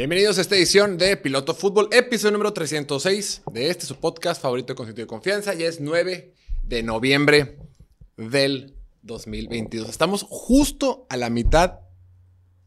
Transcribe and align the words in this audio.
Bienvenidos 0.00 0.38
a 0.38 0.40
esta 0.40 0.56
edición 0.56 0.96
de 0.96 1.16
Piloto 1.18 1.54
Fútbol, 1.54 1.88
episodio 1.92 2.32
número 2.32 2.54
306 2.54 3.42
de 3.52 3.68
este 3.68 3.84
su 3.84 3.96
podcast 3.96 4.40
favorito 4.40 4.72
de 4.72 4.74
contenido 4.74 5.02
de 5.02 5.06
confianza. 5.06 5.52
Ya 5.52 5.66
es 5.66 5.78
9 5.78 6.34
de 6.62 6.82
noviembre 6.82 7.58
del 8.16 8.76
2022. 9.02 9.90
Estamos 9.90 10.24
justo 10.28 11.06
a 11.10 11.18
la 11.18 11.28
mitad 11.28 11.80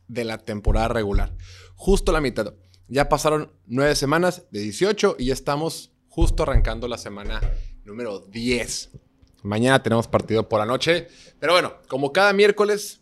de 0.07 0.25
la 0.25 0.37
temporada 0.37 0.89
regular. 0.89 1.35
Justo 1.75 2.11
a 2.11 2.13
la 2.13 2.21
mitad. 2.21 2.53
Ya 2.87 3.09
pasaron 3.09 3.51
9 3.65 3.95
semanas 3.95 4.45
de 4.51 4.59
18 4.59 5.15
y 5.17 5.25
ya 5.25 5.33
estamos 5.33 5.91
justo 6.09 6.43
arrancando 6.43 6.87
la 6.87 6.99
semana 6.99 7.41
número 7.83 8.19
10. 8.19 8.91
Mañana 9.43 9.83
tenemos 9.83 10.07
partido 10.07 10.47
por 10.49 10.59
la 10.59 10.65
noche. 10.65 11.07
Pero 11.39 11.53
bueno, 11.53 11.75
como 11.87 12.13
cada 12.13 12.33
miércoles, 12.33 13.01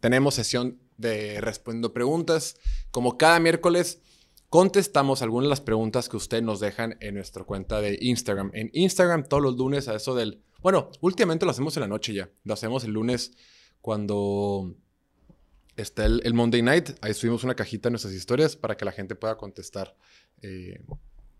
tenemos 0.00 0.34
sesión 0.34 0.80
de 0.96 1.40
respondiendo 1.40 1.92
preguntas. 1.92 2.56
Como 2.90 3.18
cada 3.18 3.40
miércoles, 3.40 4.00
contestamos 4.48 5.22
algunas 5.22 5.46
de 5.46 5.50
las 5.50 5.60
preguntas 5.60 6.08
que 6.08 6.16
ustedes 6.16 6.42
nos 6.42 6.60
dejan 6.60 6.96
en 7.00 7.14
nuestra 7.14 7.44
cuenta 7.44 7.80
de 7.80 7.98
Instagram. 8.00 8.50
En 8.54 8.70
Instagram 8.72 9.24
todos 9.24 9.42
los 9.42 9.56
lunes 9.56 9.88
a 9.88 9.94
eso 9.94 10.14
del... 10.14 10.42
Bueno, 10.62 10.90
últimamente 11.00 11.44
lo 11.44 11.50
hacemos 11.50 11.76
en 11.76 11.82
la 11.82 11.88
noche 11.88 12.14
ya. 12.14 12.30
Lo 12.44 12.54
hacemos 12.54 12.84
el 12.84 12.92
lunes 12.92 13.32
cuando 13.80 14.76
está 15.76 16.04
el, 16.06 16.34
Monday 16.34 16.62
Night. 16.62 16.90
Ahí 17.00 17.14
subimos 17.14 17.44
una 17.44 17.54
cajita 17.54 17.88
en 17.88 17.94
nuestras 17.94 18.14
historias 18.14 18.56
para 18.56 18.76
que 18.76 18.84
la 18.84 18.92
gente 18.92 19.14
pueda 19.14 19.36
contestar, 19.36 19.96
eh, 20.42 20.82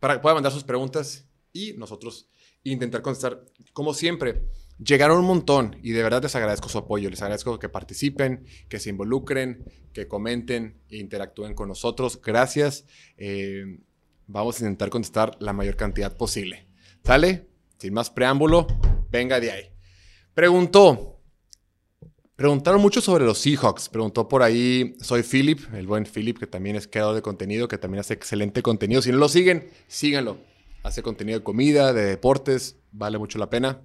para 0.00 0.14
que 0.14 0.20
pueda 0.20 0.34
mandar 0.34 0.52
sus 0.52 0.64
preguntas 0.64 1.26
y 1.52 1.74
nosotros 1.74 2.28
intentar 2.64 3.02
contestar. 3.02 3.44
Como 3.72 3.94
siempre, 3.94 4.42
Llegaron 4.82 5.18
un 5.18 5.26
montón 5.26 5.76
y 5.82 5.90
de 5.90 6.02
verdad 6.02 6.22
les 6.22 6.34
agradezco 6.34 6.70
su 6.70 6.78
apoyo, 6.78 7.10
les 7.10 7.20
agradezco 7.20 7.58
que 7.58 7.68
participen, 7.68 8.46
que 8.68 8.78
se 8.78 8.88
involucren, 8.88 9.62
que 9.92 10.08
comenten 10.08 10.80
e 10.88 10.96
interactúen 10.96 11.54
con 11.54 11.68
nosotros. 11.68 12.18
Gracias. 12.22 12.86
Eh, 13.18 13.78
vamos 14.26 14.56
a 14.56 14.64
intentar 14.64 14.88
contestar 14.88 15.36
la 15.38 15.52
mayor 15.52 15.76
cantidad 15.76 16.16
posible. 16.16 16.66
¿Sale? 17.04 17.46
Sin 17.76 17.92
más 17.92 18.08
preámbulo, 18.08 18.66
venga 19.10 19.38
de 19.38 19.50
ahí. 19.50 19.64
Preguntó, 20.32 21.20
preguntaron 22.34 22.80
mucho 22.80 23.02
sobre 23.02 23.26
los 23.26 23.36
Seahawks. 23.36 23.90
Preguntó 23.90 24.28
por 24.28 24.42
ahí, 24.42 24.96
soy 25.02 25.22
Philip, 25.22 25.60
el 25.74 25.86
buen 25.86 26.06
Philip, 26.06 26.38
que 26.38 26.46
también 26.46 26.76
es 26.76 26.88
creador 26.88 27.14
de 27.14 27.22
contenido, 27.22 27.68
que 27.68 27.76
también 27.76 28.00
hace 28.00 28.14
excelente 28.14 28.62
contenido. 28.62 29.02
Si 29.02 29.10
no 29.10 29.18
lo 29.18 29.28
siguen, 29.28 29.68
síganlo. 29.88 30.38
Hace 30.82 31.02
contenido 31.02 31.38
de 31.38 31.44
comida, 31.44 31.92
de 31.92 32.04
deportes, 32.04 32.78
vale 32.92 33.18
mucho 33.18 33.38
la 33.38 33.50
pena 33.50 33.82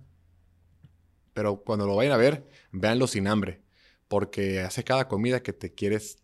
pero 1.35 1.57
cuando 1.57 1.85
lo 1.85 1.97
vayan 1.97 2.13
a 2.13 2.17
ver, 2.17 2.47
véanlo 2.71 3.07
sin 3.07 3.27
hambre, 3.27 3.61
porque 4.07 4.61
hace 4.61 4.85
cada 4.85 5.09
comida 5.09 5.43
que 5.43 5.51
te 5.51 5.73
quieres, 5.73 6.17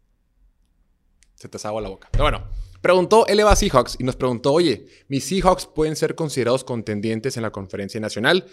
se 1.35 1.49
te 1.49 1.67
agua 1.67 1.81
la 1.81 1.89
boca. 1.89 2.07
Pero 2.11 2.23
bueno, 2.23 2.47
preguntó 2.81 3.27
Eleva 3.27 3.53
Seahawks 3.53 3.97
y 3.99 4.05
nos 4.05 4.15
preguntó, 4.15 4.53
oye, 4.53 4.85
¿mis 5.09 5.25
Seahawks 5.25 5.65
pueden 5.65 5.97
ser 5.97 6.15
considerados 6.15 6.63
contendientes 6.63 7.35
en 7.35 7.43
la 7.43 7.51
conferencia 7.51 7.99
nacional? 7.99 8.45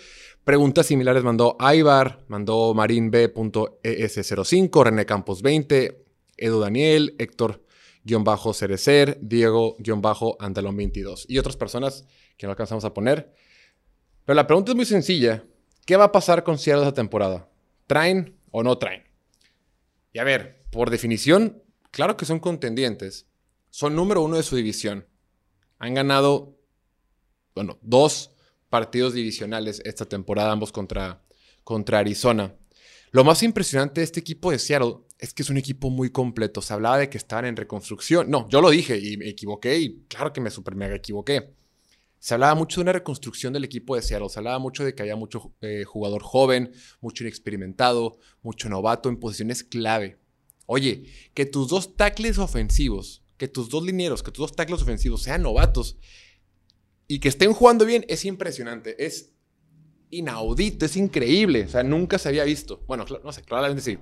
Preguntas 0.43 0.87
similares 0.87 1.23
mandó 1.23 1.57
Aibar, 1.61 2.25
mandó 2.27 2.75
marinb.es05, 2.75 4.85
René 4.85 5.07
Campos 5.07 5.43
20, 5.43 6.05
Edu 6.37 6.59
Daniel, 6.59 7.15
Héctor 7.21 7.63
Cerecer, 8.55 9.19
Diego-Andalón 9.21 10.77
22 10.77 11.27
y 11.29 11.39
otras 11.39 11.57
personas 11.57 12.07
que 12.37 12.47
no 12.47 12.53
alcanzamos 12.53 12.85
a 12.85 12.95
poner. 12.95 13.35
Pero 14.25 14.35
la 14.35 14.47
pregunta 14.47 14.73
es 14.73 14.77
muy 14.77 14.85
sencilla 14.85 15.45
¿Qué 15.89 15.97
va 15.97 16.05
a 16.05 16.13
pasar 16.13 16.45
con 16.45 16.59
Seattle 16.59 16.85
esta 16.85 16.93
temporada? 16.95 17.49
¿Traen 17.87 18.39
o 18.51 18.63
no 18.63 18.77
traen? 18.77 19.05
Y 20.13 20.19
a 20.19 20.25
ver, 20.25 20.63
por 20.71 20.91
definición, 20.91 21.63
claro 21.91 22.19
que 22.19 22.27
son 22.27 22.41
contendientes. 22.41 23.27
Son 23.71 23.97
número 23.97 24.21
uno 24.21 24.37
de 24.37 24.43
su 24.43 24.55
división. 24.55 25.07
Han 25.79 25.95
ganado, 25.95 26.59
bueno, 27.55 27.79
dos 27.81 28.33
partidos 28.69 29.15
divisionales 29.15 29.81
esta 29.87 30.05
temporada, 30.05 30.53
ambos 30.53 30.73
contra, 30.73 31.23
contra 31.65 32.01
Arizona. 32.01 32.55
Lo 33.11 33.25
más 33.25 33.43
impresionante 33.43 34.01
de 34.01 34.05
este 34.05 34.21
equipo 34.21 34.51
de 34.51 34.59
Seattle 34.59 34.97
es 35.19 35.33
que 35.33 35.43
es 35.43 35.51
un 35.51 35.57
equipo 35.57 35.91
muy 35.91 36.11
completo. 36.11 36.63
Se 36.63 36.73
hablaba 36.73 36.99
de 36.99 37.09
que 37.09 37.19
estaban 37.19 37.47
en 37.47 37.57
reconstrucción. 37.57 38.31
No, 38.31 38.49
yo 38.49 38.61
lo 38.61 38.71
dije 38.71 38.99
y 38.99 39.17
me 39.17 39.29
equivoqué 39.29 39.79
y 39.79 40.05
claro 40.09 40.33
que 40.33 40.41
me 40.41 40.51
super 40.51 40.75
mega 40.75 40.97
equivoqué. 40.97 41.55
Se 42.19 42.35
hablaba 42.35 42.55
mucho 42.55 42.81
de 42.81 42.83
una 42.83 42.93
reconstrucción 42.93 43.53
del 43.53 43.65
equipo 43.65 43.97
de 43.97 44.03
Seattle. 44.03 44.29
Se 44.29 44.39
hablaba 44.39 44.59
mucho 44.59 44.85
de 44.85 44.95
que 44.95 45.03
había 45.03 45.17
mucho 45.17 45.55
eh, 45.61 45.85
jugador 45.85 46.23
joven, 46.23 46.73
mucho 47.01 47.25
inexperimentado, 47.25 48.19
mucho 48.43 48.69
novato 48.69 49.09
en 49.09 49.19
posiciones 49.19 49.65
clave. 49.65 50.19
Oye, 50.67 51.05
que 51.35 51.47
tus 51.47 51.69
dos 51.69 51.97
tackles 51.97 52.39
ofensivos, 52.39 53.23
que 53.37 53.49
tus 53.49 53.71
dos 53.71 53.85
linieros, 53.85 54.23
que 54.23 54.33
tus 54.33 54.43
dos 54.43 54.57
tackles 54.57 54.83
ofensivos 54.83 55.23
sean 55.23 55.43
novatos 55.43 55.97
y 57.07 57.21
que 57.21 57.29
estén 57.29 57.53
jugando 57.55 57.87
bien 57.87 58.05
es 58.09 58.25
impresionante. 58.25 59.05
Es 59.05 59.33
inaudito, 60.11 60.87
es 60.87 60.97
increíble. 60.97 61.65
O 61.65 61.69
sea, 61.69 61.83
nunca 61.83 62.19
se 62.19 62.29
había 62.29 62.45
visto. 62.45 62.83
Bueno, 62.87 63.05
no 63.23 63.33
sé, 63.33 63.43
claramente 63.43 63.83
sí. 63.83 63.99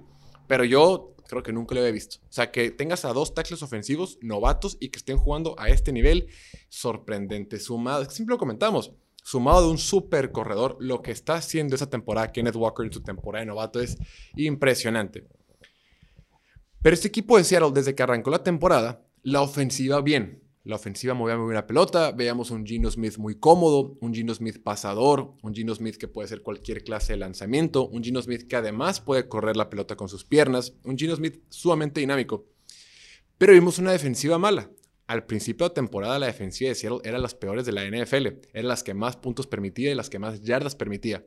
Pero 0.46 0.64
yo 0.64 1.14
creo 1.28 1.42
que 1.42 1.52
nunca 1.52 1.74
lo 1.74 1.80
había 1.80 1.92
visto. 1.92 2.18
O 2.28 2.32
sea, 2.32 2.50
que 2.50 2.70
tengas 2.70 3.04
a 3.04 3.12
dos 3.12 3.34
tackles 3.34 3.62
ofensivos 3.62 4.18
novatos 4.22 4.76
y 4.80 4.88
que 4.88 4.98
estén 4.98 5.18
jugando 5.18 5.54
a 5.58 5.68
este 5.68 5.92
nivel, 5.92 6.28
sorprendente. 6.68 7.58
Sumado, 7.58 8.08
siempre 8.10 8.34
lo 8.34 8.38
comentamos, 8.38 8.92
sumado 9.22 9.62
de 9.62 9.70
un 9.70 9.78
super 9.78 10.30
corredor, 10.30 10.76
lo 10.80 11.02
que 11.02 11.10
está 11.10 11.34
haciendo 11.34 11.74
esa 11.74 11.90
temporada 11.90 12.30
Kenneth 12.30 12.54
Walker 12.54 12.86
en 12.86 12.92
su 12.92 13.02
temporada 13.02 13.40
de 13.40 13.46
novato 13.46 13.80
es 13.80 13.96
impresionante. 14.36 15.26
Pero 16.80 16.94
este 16.94 17.08
equipo 17.08 17.36
de 17.36 17.42
Seattle, 17.42 17.72
desde 17.74 17.94
que 17.94 18.04
arrancó 18.04 18.30
la 18.30 18.44
temporada, 18.44 19.04
la 19.22 19.42
ofensiva 19.42 20.00
bien. 20.00 20.45
La 20.66 20.74
ofensiva 20.74 21.14
movía 21.14 21.36
muy 21.36 21.46
bien 21.46 21.54
la 21.54 21.66
pelota, 21.68 22.10
veíamos 22.10 22.50
un 22.50 22.66
Gino 22.66 22.90
Smith 22.90 23.18
muy 23.18 23.36
cómodo, 23.36 23.96
un 24.00 24.12
Gino 24.12 24.34
Smith 24.34 24.60
pasador, 24.64 25.34
un 25.44 25.54
Gino 25.54 25.72
Smith 25.72 25.96
que 25.96 26.08
puede 26.08 26.24
hacer 26.24 26.42
cualquier 26.42 26.82
clase 26.82 27.12
de 27.12 27.20
lanzamiento, 27.20 27.86
un 27.86 28.02
Gino 28.02 28.20
Smith 28.20 28.48
que 28.48 28.56
además 28.56 29.00
puede 29.00 29.28
correr 29.28 29.56
la 29.56 29.70
pelota 29.70 29.94
con 29.94 30.08
sus 30.08 30.24
piernas, 30.24 30.72
un 30.82 30.98
Gino 30.98 31.14
Smith 31.14 31.40
sumamente 31.50 32.00
dinámico. 32.00 32.46
Pero 33.38 33.52
vimos 33.52 33.78
una 33.78 33.92
defensiva 33.92 34.38
mala. 34.38 34.68
Al 35.06 35.24
principio 35.24 35.68
de 35.68 35.74
temporada 35.76 36.18
la 36.18 36.26
defensiva 36.26 36.70
de 36.70 36.74
Seattle 36.74 36.98
era 37.04 37.18
las 37.18 37.36
peores 37.36 37.64
de 37.64 37.70
la 37.70 37.84
NFL, 37.84 38.26
eran 38.52 38.66
las 38.66 38.82
que 38.82 38.92
más 38.92 39.16
puntos 39.16 39.46
permitía 39.46 39.92
y 39.92 39.94
las 39.94 40.10
que 40.10 40.18
más 40.18 40.42
yardas 40.42 40.74
permitía. 40.74 41.24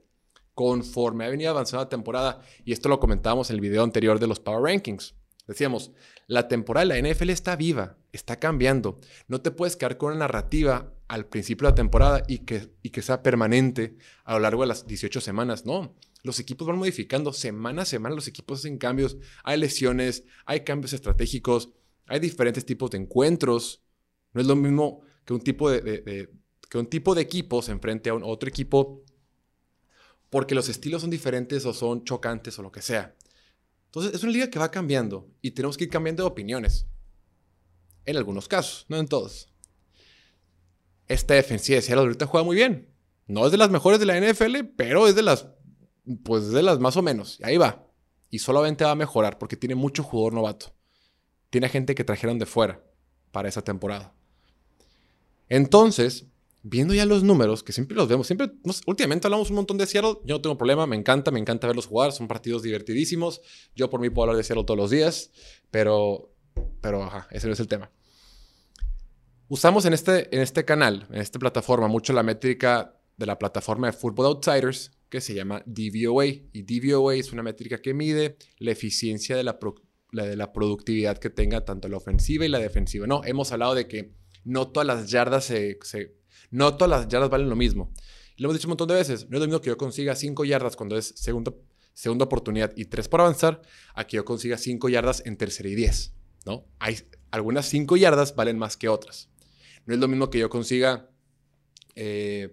Conforme 0.53 1.23
ha 1.23 1.29
venido 1.29 1.51
avanzando 1.51 1.85
la 1.85 1.89
temporada, 1.89 2.41
y 2.65 2.73
esto 2.73 2.89
lo 2.89 2.99
comentábamos 2.99 3.49
en 3.49 3.55
el 3.55 3.61
video 3.61 3.85
anterior 3.85 4.19
de 4.19 4.27
los 4.27 4.41
Power 4.41 4.63
Rankings, 4.63 5.15
Decíamos, 5.49 5.91
la 6.29 6.47
temporada 6.47 6.85
de 6.85 7.01
la 7.01 7.09
NFL 7.09 7.31
está 7.31 7.55
viva, 7.55 7.97
está 8.13 8.37
cambiando. 8.37 8.99
No 9.27 9.41
te 9.41 9.49
puedes 9.49 9.75
quedar 9.75 9.97
con 9.97 10.11
una 10.11 10.19
narrativa 10.19 10.93
al 11.07 11.25
principio 11.25 11.65
de 11.65 11.71
la 11.71 11.75
temporada 11.75 12.21
y 12.27 12.45
que, 12.45 12.69
y 12.83 12.91
que 12.91 13.01
sea 13.01 13.23
permanente 13.23 13.97
a 14.25 14.33
lo 14.33 14.39
largo 14.41 14.61
de 14.61 14.67
las 14.67 14.85
18 14.85 15.21
semanas. 15.21 15.65
No, 15.65 15.95
los 16.21 16.39
equipos 16.39 16.67
van 16.67 16.77
modificando 16.77 17.33
semana 17.33 17.81
a 17.81 17.85
semana, 17.85 18.13
los 18.13 18.27
equipos 18.27 18.59
hacen 18.59 18.77
cambios, 18.77 19.17
hay 19.43 19.57
lesiones, 19.57 20.23
hay 20.45 20.59
cambios 20.59 20.93
estratégicos, 20.93 21.71
hay 22.05 22.19
diferentes 22.19 22.63
tipos 22.63 22.91
de 22.91 22.99
encuentros. 22.99 23.81
No 24.33 24.41
es 24.41 24.45
lo 24.45 24.55
mismo 24.55 25.01
que 25.25 25.33
un 25.33 25.41
tipo 25.41 25.71
de, 25.71 26.29
que 26.69 26.77
un 26.77 26.85
tipo 26.85 27.15
de 27.15 27.23
equipo 27.23 27.63
se 27.63 27.71
enfrente 27.71 28.11
a 28.11 28.13
otro 28.13 28.47
equipo 28.47 29.03
porque 30.29 30.53
los 30.53 30.69
estilos 30.69 31.01
son 31.01 31.09
diferentes 31.09 31.65
o 31.65 31.73
son 31.73 32.03
chocantes 32.03 32.59
o 32.59 32.61
lo 32.61 32.71
que 32.71 32.83
sea. 32.83 33.15
Entonces, 33.89 34.13
es 34.13 34.21
una 34.21 34.31
liga 34.31 34.51
que 34.51 34.59
va 34.59 34.69
cambiando 34.69 35.27
y 35.41 35.51
tenemos 35.51 35.75
que 35.75 35.85
ir 35.85 35.89
cambiando 35.89 36.21
de 36.21 36.29
opiniones. 36.29 36.85
En 38.05 38.17
algunos 38.17 38.47
casos, 38.47 38.85
no 38.87 38.97
en 38.97 39.07
todos. 39.07 39.51
Esta 41.07 41.33
defensiva 41.33 41.77
de 41.77 41.81
Seattle 41.81 42.03
ahorita 42.03 42.27
juega 42.27 42.45
muy 42.45 42.55
bien. 42.55 42.93
No 43.25 43.45
es 43.47 43.51
de 43.51 43.57
las 43.57 43.71
mejores 43.71 43.99
de 43.99 44.05
la 44.05 44.19
NFL, 44.19 44.75
pero 44.75 45.07
es 45.07 45.15
de 45.15 45.23
las, 45.23 45.47
pues 46.23 46.49
de 46.49 46.61
las 46.61 46.79
más 46.79 46.97
o 46.97 47.01
menos. 47.01 47.39
Y 47.39 47.45
ahí 47.45 47.57
va. 47.57 47.87
Y 48.29 48.39
solamente 48.39 48.83
va 48.83 48.91
a 48.91 48.95
mejorar 48.95 49.39
porque 49.39 49.57
tiene 49.57 49.73
mucho 49.73 50.03
jugador 50.03 50.33
novato. 50.33 50.67
Tiene 51.49 51.67
gente 51.67 51.95
que 51.95 52.03
trajeron 52.03 52.37
de 52.37 52.45
fuera 52.45 52.83
para 53.31 53.49
esa 53.49 53.63
temporada. 53.63 54.13
Entonces, 55.47 56.27
viendo 56.61 56.93
ya 56.93 57.05
los 57.05 57.23
números, 57.23 57.63
que 57.63 57.71
siempre 57.71 57.95
los 57.95 58.07
vemos, 58.07 58.27
siempre, 58.27 58.51
últimamente 58.85 59.27
hablamos 59.27 59.49
un 59.49 59.57
montón 59.57 59.77
de 59.77 59.85
Seattle, 59.85 60.15
yo 60.25 60.35
no 60.35 60.41
tengo 60.41 60.57
problema, 60.57 60.85
me 60.87 60.95
encanta, 60.95 61.31
me 61.31 61.39
encanta 61.39 61.67
verlos 61.67 61.87
jugar, 61.87 62.11
son 62.11 62.27
partidos 62.27 62.63
divertidísimos, 62.63 63.41
yo 63.75 63.89
por 63.89 64.01
mí 64.01 64.09
puedo 64.09 64.23
hablar 64.23 64.37
de 64.37 64.43
Seattle 64.43 64.65
todos 64.65 64.77
los 64.77 64.89
días, 64.89 65.31
pero, 65.71 66.33
pero, 66.81 67.03
ajá, 67.03 67.27
ese 67.31 67.47
no 67.47 67.53
es 67.53 67.59
el 67.59 67.67
tema. 67.67 67.91
Usamos 69.47 69.85
en 69.85 69.93
este, 69.93 70.33
en 70.35 70.41
este 70.41 70.65
canal, 70.65 71.07
en 71.09 71.21
esta 71.21 71.39
plataforma, 71.39 71.87
mucho 71.87 72.13
la 72.13 72.23
métrica 72.23 72.99
de 73.17 73.25
la 73.25 73.39
plataforma 73.39 73.87
de 73.87 73.93
Football 73.93 74.27
Outsiders, 74.27 74.91
que 75.09 75.21
se 75.21 75.33
llama 75.33 75.63
DVOA, 75.65 76.25
y 76.25 76.61
DVOA 76.61 77.15
es 77.15 77.31
una 77.31 77.41
métrica 77.41 77.81
que 77.81 77.93
mide 77.93 78.37
la 78.59 78.71
eficiencia 78.71 79.35
de 79.35 79.43
la, 79.43 79.57
de 80.11 80.35
la 80.35 80.53
productividad 80.53 81.17
que 81.17 81.29
tenga 81.29 81.65
tanto 81.65 81.87
la 81.87 81.97
ofensiva 81.97 82.45
y 82.45 82.49
la 82.49 82.59
defensiva. 82.59 83.07
No, 83.07 83.23
hemos 83.25 83.51
hablado 83.51 83.73
de 83.73 83.87
que 83.87 84.13
no 84.43 84.67
todas 84.69 84.85
las 84.85 85.09
yardas 85.09 85.45
se, 85.45 85.79
se 85.81 86.18
no 86.51 86.75
todas 86.75 86.89
las 86.89 87.07
yardas 87.07 87.29
valen 87.29 87.49
lo 87.49 87.55
mismo. 87.55 87.91
Lo 88.37 88.47
hemos 88.47 88.57
dicho 88.57 88.67
un 88.67 88.71
montón 88.71 88.87
de 88.87 88.95
veces. 88.95 89.29
No 89.29 89.37
es 89.37 89.41
lo 89.41 89.47
mismo 89.47 89.61
que 89.61 89.67
yo 89.67 89.77
consiga 89.77 90.15
5 90.15 90.45
yardas 90.45 90.75
cuando 90.75 90.97
es 90.97 91.13
segundo, 91.15 91.61
segunda 91.99 92.23
oportunidad 92.23 92.71
y 92.77 92.85
tres 92.85 93.09
por 93.09 93.19
avanzar, 93.19 93.61
a 93.93 94.07
que 94.07 94.15
yo 94.15 94.23
consiga 94.23 94.57
cinco 94.57 94.87
yardas 94.87 95.21
en 95.25 95.35
tercera 95.35 95.67
y 95.67 95.75
diez, 95.75 96.13
¿no? 96.45 96.65
Hay 96.79 96.97
algunas 97.29 97.65
cinco 97.65 97.97
yardas 97.97 98.35
valen 98.35 98.57
más 98.57 98.77
que 98.77 98.87
otras. 98.87 99.29
No 99.85 99.93
es 99.93 99.99
lo 99.99 100.07
mismo 100.07 100.29
que 100.29 100.39
yo 100.39 100.49
consiga 100.49 101.09
15 101.95 102.51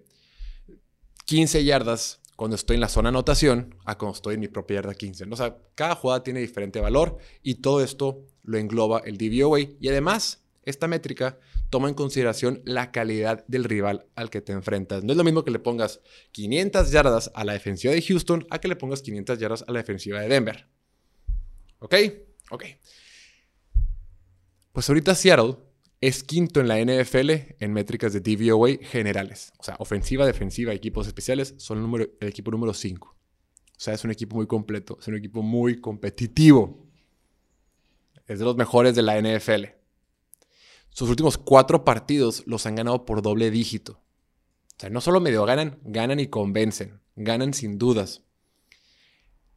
eh, 1.59 1.63
yardas 1.63 2.19
cuando 2.35 2.57
estoy 2.57 2.75
en 2.75 2.81
la 2.81 2.89
zona 2.89 3.07
anotación 3.07 3.75
a 3.85 3.97
cuando 3.97 4.17
estoy 4.17 4.33
en 4.33 4.41
mi 4.41 4.49
propia 4.49 4.75
yarda 4.75 4.95
15. 4.95 5.27
O 5.31 5.35
sea, 5.37 5.57
cada 5.75 5.95
jugada 5.95 6.23
tiene 6.23 6.41
diferente 6.41 6.81
valor 6.81 7.17
y 7.41 7.55
todo 7.61 7.81
esto 7.81 8.25
lo 8.43 8.57
engloba 8.57 9.01
el 9.05 9.17
DVOA. 9.17 9.61
Y 9.79 9.87
además, 9.87 10.43
esta 10.67 10.87
métrica 10.87 11.39
toma 11.69 11.87
en 11.89 11.95
consideración 11.95 12.61
la 12.65 12.91
calidad 12.91 13.45
del 13.47 13.63
rival 13.63 14.05
al 14.15 14.29
que 14.29 14.41
te 14.41 14.51
enfrentas. 14.51 15.03
No 15.03 15.13
es 15.13 15.17
lo 15.17 15.23
mismo 15.23 15.43
que 15.43 15.51
le 15.51 15.59
pongas 15.59 16.01
500 16.31 16.91
yardas 16.91 17.31
a 17.33 17.43
la 17.43 17.53
defensiva 17.53 17.93
de 17.93 18.01
Houston 18.01 18.45
a 18.49 18.59
que 18.59 18.67
le 18.67 18.75
pongas 18.75 19.01
500 19.01 19.39
yardas 19.39 19.63
a 19.67 19.71
la 19.71 19.79
defensiva 19.79 20.19
de 20.19 20.27
Denver. 20.27 20.67
¿Ok? 21.79 21.95
Ok. 22.51 22.65
Pues 24.73 24.89
ahorita 24.89 25.15
Seattle 25.15 25.55
es 26.01 26.23
quinto 26.23 26.59
en 26.59 26.67
la 26.67 26.79
NFL 26.79 27.31
en 27.59 27.73
métricas 27.73 28.13
de 28.13 28.19
DVOA 28.19 28.77
generales. 28.81 29.53
O 29.57 29.63
sea, 29.63 29.75
ofensiva, 29.79 30.25
defensiva, 30.25 30.73
equipos 30.73 31.07
especiales, 31.07 31.55
son 31.57 31.93
el, 31.95 32.11
el 32.19 32.27
equipo 32.27 32.51
número 32.51 32.73
5. 32.73 33.07
O 33.07 33.79
sea, 33.79 33.93
es 33.93 34.03
un 34.03 34.11
equipo 34.11 34.35
muy 34.35 34.47
completo, 34.47 34.97
es 34.99 35.07
un 35.07 35.15
equipo 35.15 35.41
muy 35.41 35.79
competitivo. 35.79 36.85
Es 38.25 38.39
de 38.39 38.45
los 38.45 38.57
mejores 38.57 38.95
de 38.95 39.01
la 39.03 39.21
NFL. 39.21 39.76
Sus 40.97 41.11
últimos 41.11 41.37
cuatro 41.37 41.85
partidos 41.85 42.41
los 42.47 42.65
han 42.65 42.73
ganado 42.73 43.05
por 43.05 43.21
doble 43.21 43.51
dígito. 43.51 44.01
O 44.69 44.79
sea, 44.79 44.89
no 44.89 44.99
solo 44.99 45.19
medio 45.19 45.45
ganan, 45.45 45.77
ganan 45.83 46.19
y 46.19 46.25
convencen. 46.25 46.99
Ganan 47.15 47.53
sin 47.53 47.77
dudas. 47.77 48.23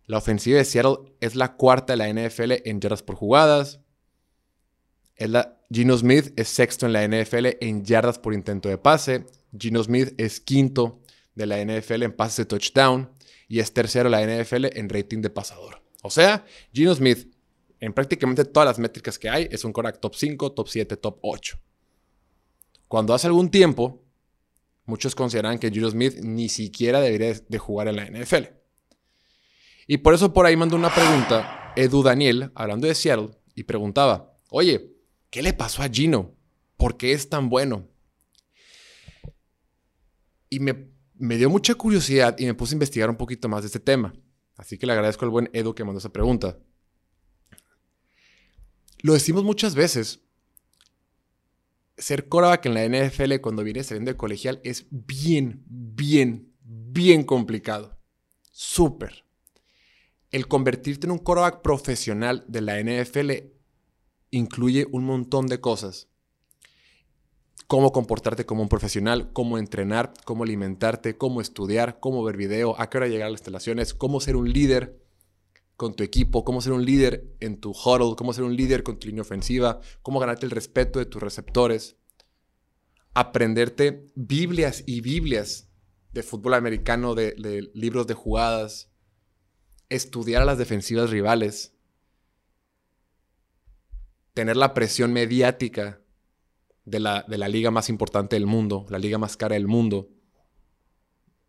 La 0.04 0.18
ofensiva 0.18 0.58
de 0.58 0.66
Seattle 0.66 1.14
es 1.18 1.36
la 1.36 1.56
cuarta 1.56 1.94
de 1.94 1.96
la 1.96 2.08
NFL 2.12 2.68
en 2.68 2.78
yardas 2.78 3.02
por 3.02 3.14
jugadas, 3.14 3.80
Gino 5.72 5.96
Smith 5.96 6.34
es 6.36 6.48
sexto 6.48 6.84
en 6.84 6.92
la 6.92 7.08
NFL 7.08 7.46
en 7.62 7.86
yardas 7.86 8.18
por 8.18 8.34
intento 8.34 8.68
de 8.68 8.76
pase. 8.76 9.24
Gino 9.58 9.82
Smith 9.82 10.12
es 10.18 10.40
quinto 10.40 11.00
de 11.34 11.46
la 11.46 11.64
NFL 11.64 12.02
en 12.02 12.12
pases 12.12 12.36
de 12.36 12.44
touchdown. 12.44 13.08
Y 13.48 13.60
es 13.60 13.72
tercero 13.72 14.12
en 14.12 14.12
la 14.12 14.42
NFL 14.42 14.66
en 14.76 14.90
rating 14.90 15.22
de 15.22 15.30
pasador. 15.30 15.82
O 16.02 16.10
sea, 16.10 16.44
Gino 16.74 16.94
Smith, 16.94 17.34
en 17.80 17.92
prácticamente 17.92 18.44
todas 18.44 18.66
las 18.66 18.78
métricas 18.78 19.18
que 19.18 19.28
hay, 19.28 19.48
es 19.50 19.64
un 19.64 19.72
Korak 19.72 20.00
top 20.00 20.14
5, 20.14 20.52
top 20.52 20.68
7, 20.68 20.96
top 20.96 21.18
8. 21.22 21.58
Cuando 22.86 23.14
hace 23.14 23.26
algún 23.26 23.50
tiempo, 23.50 24.04
muchos 24.84 25.14
consideran 25.14 25.58
que 25.58 25.70
Gino 25.70 25.90
Smith 25.90 26.18
ni 26.22 26.48
siquiera 26.48 27.00
debería 27.00 27.34
de 27.34 27.58
jugar 27.58 27.88
en 27.88 27.96
la 27.96 28.06
NFL. 28.06 28.44
Y 29.86 29.98
por 29.98 30.14
eso 30.14 30.32
por 30.32 30.46
ahí 30.46 30.56
mandó 30.56 30.76
una 30.76 30.94
pregunta 30.94 31.72
Edu 31.74 32.02
Daniel, 32.02 32.52
hablando 32.54 32.86
de 32.86 32.94
Seattle, 32.94 33.30
y 33.54 33.64
preguntaba, 33.64 34.38
oye, 34.50 35.00
¿Qué 35.30 35.42
le 35.42 35.52
pasó 35.52 35.82
a 35.82 35.88
Gino? 35.88 36.34
¿Por 36.76 36.96
qué 36.96 37.12
es 37.12 37.28
tan 37.28 37.48
bueno? 37.48 37.88
Y 40.48 40.58
me, 40.58 40.90
dio 41.36 41.48
mucha 41.48 41.74
curiosidad 41.76 42.36
y 42.36 42.46
me 42.46 42.54
puse 42.54 42.74
a 42.74 42.76
investigar 42.76 43.08
un 43.08 43.16
poquito 43.16 43.48
más 43.48 43.62
de 43.62 43.66
este 43.66 43.78
tema. 43.78 44.12
Así 44.56 44.76
que 44.76 44.86
le 44.86 44.92
agradezco 44.92 45.24
al 45.24 45.30
buen 45.30 45.48
Edu 45.52 45.74
que 45.74 45.84
mandó 45.84 46.00
esa 46.00 46.12
pregunta. 46.12 46.58
Lo 49.02 49.14
decimos 49.14 49.44
muchas 49.44 49.74
veces. 49.74 50.20
Ser 51.96 52.28
quarterback 52.28 52.66
en 52.66 52.74
la 52.74 52.86
NFL 52.86 53.40
cuando 53.40 53.62
vienes 53.62 53.86
saliendo 53.86 54.10
de 54.10 54.16
colegial 54.16 54.60
es 54.64 54.86
bien, 54.90 55.62
bien, 55.66 56.52
bien 56.62 57.24
complicado. 57.24 57.98
Súper. 58.50 59.24
El 60.30 60.46
convertirte 60.46 61.06
en 61.06 61.12
un 61.12 61.18
quarterback 61.18 61.62
profesional 61.62 62.44
de 62.46 62.60
la 62.60 62.80
NFL 62.80 63.30
incluye 64.30 64.86
un 64.90 65.04
montón 65.04 65.46
de 65.46 65.60
cosas. 65.60 66.08
Cómo 67.66 67.92
comportarte 67.92 68.46
como 68.46 68.62
un 68.62 68.68
profesional, 68.68 69.32
cómo 69.32 69.58
entrenar, 69.58 70.12
cómo 70.24 70.44
alimentarte, 70.44 71.16
cómo 71.16 71.40
estudiar, 71.40 72.00
cómo 72.00 72.22
ver 72.24 72.36
video, 72.36 72.80
a 72.80 72.90
qué 72.90 72.98
hora 72.98 73.08
llegar 73.08 73.26
a 73.26 73.30
las 73.30 73.40
instalaciones, 73.40 73.94
cómo 73.94 74.20
ser 74.20 74.36
un 74.36 74.52
líder 74.52 74.99
con 75.80 75.94
tu 75.94 76.04
equipo, 76.04 76.44
cómo 76.44 76.60
ser 76.60 76.74
un 76.74 76.84
líder 76.84 77.34
en 77.40 77.58
tu 77.58 77.70
huddle, 77.70 78.14
cómo 78.14 78.34
ser 78.34 78.44
un 78.44 78.54
líder 78.54 78.82
con 78.82 78.98
tu 78.98 79.06
línea 79.06 79.22
ofensiva, 79.22 79.80
cómo 80.02 80.20
ganarte 80.20 80.44
el 80.44 80.50
respeto 80.50 80.98
de 80.98 81.06
tus 81.06 81.22
receptores, 81.22 81.96
aprenderte 83.14 84.06
Biblias 84.14 84.84
y 84.84 85.00
Biblias 85.00 85.70
de 86.12 86.22
fútbol 86.22 86.52
americano, 86.52 87.14
de, 87.14 87.34
de 87.38 87.70
libros 87.72 88.06
de 88.06 88.12
jugadas, 88.12 88.90
estudiar 89.88 90.42
a 90.42 90.44
las 90.44 90.58
defensivas 90.58 91.08
rivales, 91.08 91.72
tener 94.34 94.58
la 94.58 94.74
presión 94.74 95.14
mediática 95.14 96.02
de 96.84 97.00
la, 97.00 97.24
de 97.26 97.38
la 97.38 97.48
liga 97.48 97.70
más 97.70 97.88
importante 97.88 98.36
del 98.36 98.44
mundo, 98.44 98.84
la 98.90 98.98
liga 98.98 99.16
más 99.16 99.38
cara 99.38 99.54
del 99.54 99.66
mundo, 99.66 100.10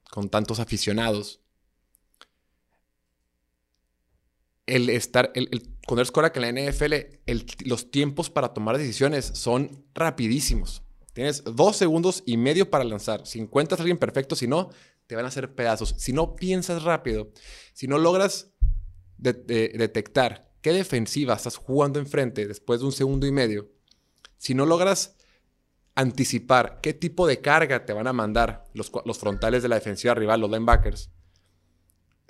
con 0.10 0.30
tantos 0.30 0.62
aficionados. 0.62 1.42
El 4.72 4.90
estar, 4.90 5.32
el, 5.36 5.50
el, 5.52 5.64
cuando 5.86 6.04
en 6.34 6.42
la 6.42 6.72
NFL, 6.72 6.94
los 7.66 7.92
tiempos 7.92 8.30
para 8.30 8.54
tomar 8.54 8.78
decisiones 8.78 9.26
son 9.34 9.86
rapidísimos. 9.94 10.84
Tienes 11.14 11.44
dos 11.44 11.76
segundos 11.76 12.24
y 12.26 12.38
medio 12.38 12.70
para 12.70 12.86
lanzar. 12.86 13.28
Si 13.28 13.40
encuentras 13.40 13.80
a 13.80 13.84
alguien 13.84 13.98
perfecto, 13.98 14.36
si 14.36 14.48
no, 14.48 14.70
te 15.08 15.16
van 15.16 15.26
a 15.26 15.28
hacer 15.28 15.54
pedazos. 15.54 15.94
Si 15.98 16.14
no 16.14 16.36
piensas 16.38 16.84
rápido, 16.84 17.32
si 17.74 17.88
no 17.88 17.98
logras 17.98 18.52
detectar 19.18 20.52
qué 20.62 20.72
defensiva 20.72 21.34
estás 21.34 21.58
jugando 21.58 22.00
enfrente 22.00 22.48
después 22.48 22.80
de 22.80 22.86
un 22.86 22.92
segundo 22.92 23.28
y 23.28 23.32
medio, 23.32 23.70
si 24.38 24.56
no 24.56 24.66
logras 24.66 25.18
anticipar 25.96 26.80
qué 26.82 26.94
tipo 26.94 27.28
de 27.28 27.42
carga 27.42 27.86
te 27.86 27.94
van 27.94 28.08
a 28.08 28.14
mandar 28.14 28.64
los, 28.74 28.90
frontales 29.20 29.62
de 29.62 29.70
la 29.70 29.76
defensiva 29.76 30.14
rival, 30.14 30.42
los 30.42 30.50
linebackers, 30.50 31.12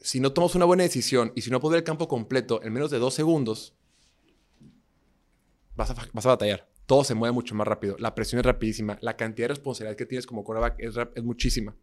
si 0.02 0.20
no 0.20 0.34
tomas 0.34 0.56
una 0.56 0.66
buena 0.66 0.84
decisión 0.84 1.32
y 1.36 1.42
si 1.42 1.52
no 1.52 1.60
puedes 1.60 1.78
el 1.78 1.84
campo 1.84 2.08
completo 2.08 2.62
en 2.64 2.74
menos 2.74 2.92
de 2.92 3.00
dos 3.00 3.14
segundos, 3.14 3.74
vas 5.76 5.92
a, 5.92 5.96
vas 6.14 6.26
a, 6.26 6.30
batallar. 6.30 6.68
Todo 6.86 7.04
se 7.04 7.16
mueve 7.16 7.34
mucho 7.34 7.56
más 7.56 7.68
rápido. 7.68 7.96
La 8.00 8.14
presión 8.16 8.40
es 8.40 8.46
rapidísima. 8.46 8.98
La 9.02 9.16
cantidad 9.16 9.46
de 9.46 9.54
responsabilidad 9.54 9.96
que 9.96 10.06
tienes 10.06 10.26
como 10.26 10.44
quarterback 10.44 10.76
es, 10.80 11.24
muchísima. 11.24 11.76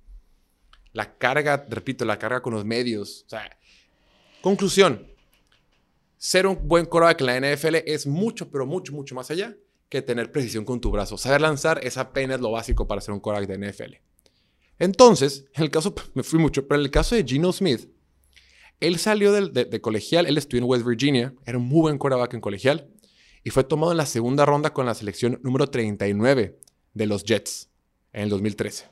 La 0.93 1.17
carga, 1.17 1.65
repito, 1.69 2.05
la 2.05 2.19
carga 2.19 2.43
con 2.43 2.53
los 2.53 2.65
medios. 2.65 3.25
O 3.31 3.37
conclusión 4.43 5.07
ser 6.16 6.47
un 6.47 6.66
buen 6.66 6.87
quarterback 6.87 7.21
en 7.21 7.26
la 7.26 7.57
NFL 7.57 7.76
es 7.87 8.07
mucho, 8.07 8.50
pero 8.50 8.66
mucho, 8.66 8.93
mucho 8.93 9.14
más 9.14 9.31
allá 9.31 9.57
que 9.88 10.02
tener 10.02 10.33
precisión 10.33 10.64
con 10.64 10.81
tu 10.81 10.90
brazo. 10.90 11.16
Saber 11.16 11.40
lanzar 11.40 11.81
es 11.83 11.97
apenas 11.97 12.40
lo 12.40 12.50
básico 12.50 12.87
para 12.87 13.00
ser 13.00 13.14
un 13.14 13.21
quarterback 13.21 13.57
de 13.59 13.71
NFL. 13.71 13.95
Entonces, 14.78 15.47
en 15.54 15.62
el 15.62 15.71
caso, 15.71 15.95
me 16.14 16.23
fui 16.23 16.38
mucho, 16.38 16.66
pero 16.66 16.81
en 16.81 16.85
el 16.85 16.90
caso 16.90 17.14
de 17.14 17.25
Geno 17.25 17.52
Smith, 17.52 17.88
él 18.80 18.99
salió 18.99 19.32
de, 19.32 19.80
colegial, 19.80 20.26
él 20.26 20.38
estudió 20.38 20.62
en 20.62 20.70
West 20.70 20.87
Virginia, 20.87 21.35
era 21.44 21.58
un 21.58 21.64
muy 21.64 21.82
buen 21.82 21.99
quarterback 21.99 22.35
en 22.35 22.40
colegial, 22.40 22.88
y 23.44 23.50
fue 23.50 23.64
tomado 23.64 23.92
en 23.92 23.99
la 23.99 24.06
segunda 24.06 24.44
ronda 24.44 24.73
con 24.73 24.87
la 24.87 24.94
selección 24.94 25.40
número 25.42 25.68
39 25.68 26.58
de 26.94 27.06
los 27.06 27.25
Jets 27.25 27.70
en 28.12 28.23
el 28.23 28.28
2013. 28.30 28.87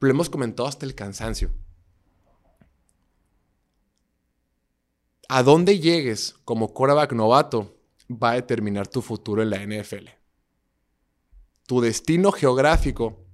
Lo 0.00 0.10
hemos 0.10 0.30
comentado 0.30 0.68
hasta 0.68 0.86
el 0.86 0.94
cansancio. 0.94 1.50
a 5.28 5.42
dónde 5.42 5.78
llegues 5.78 6.34
como 6.44 6.72
quarterback 6.72 7.12
novato 7.12 7.74
va 8.10 8.32
a 8.32 8.34
determinar 8.34 8.86
tu 8.86 9.02
futuro 9.02 9.42
en 9.42 9.50
la 9.50 9.58
NFL. 9.58 10.08
Tu 11.66 11.80
destino 11.80 12.30
geográfico, 12.30 13.25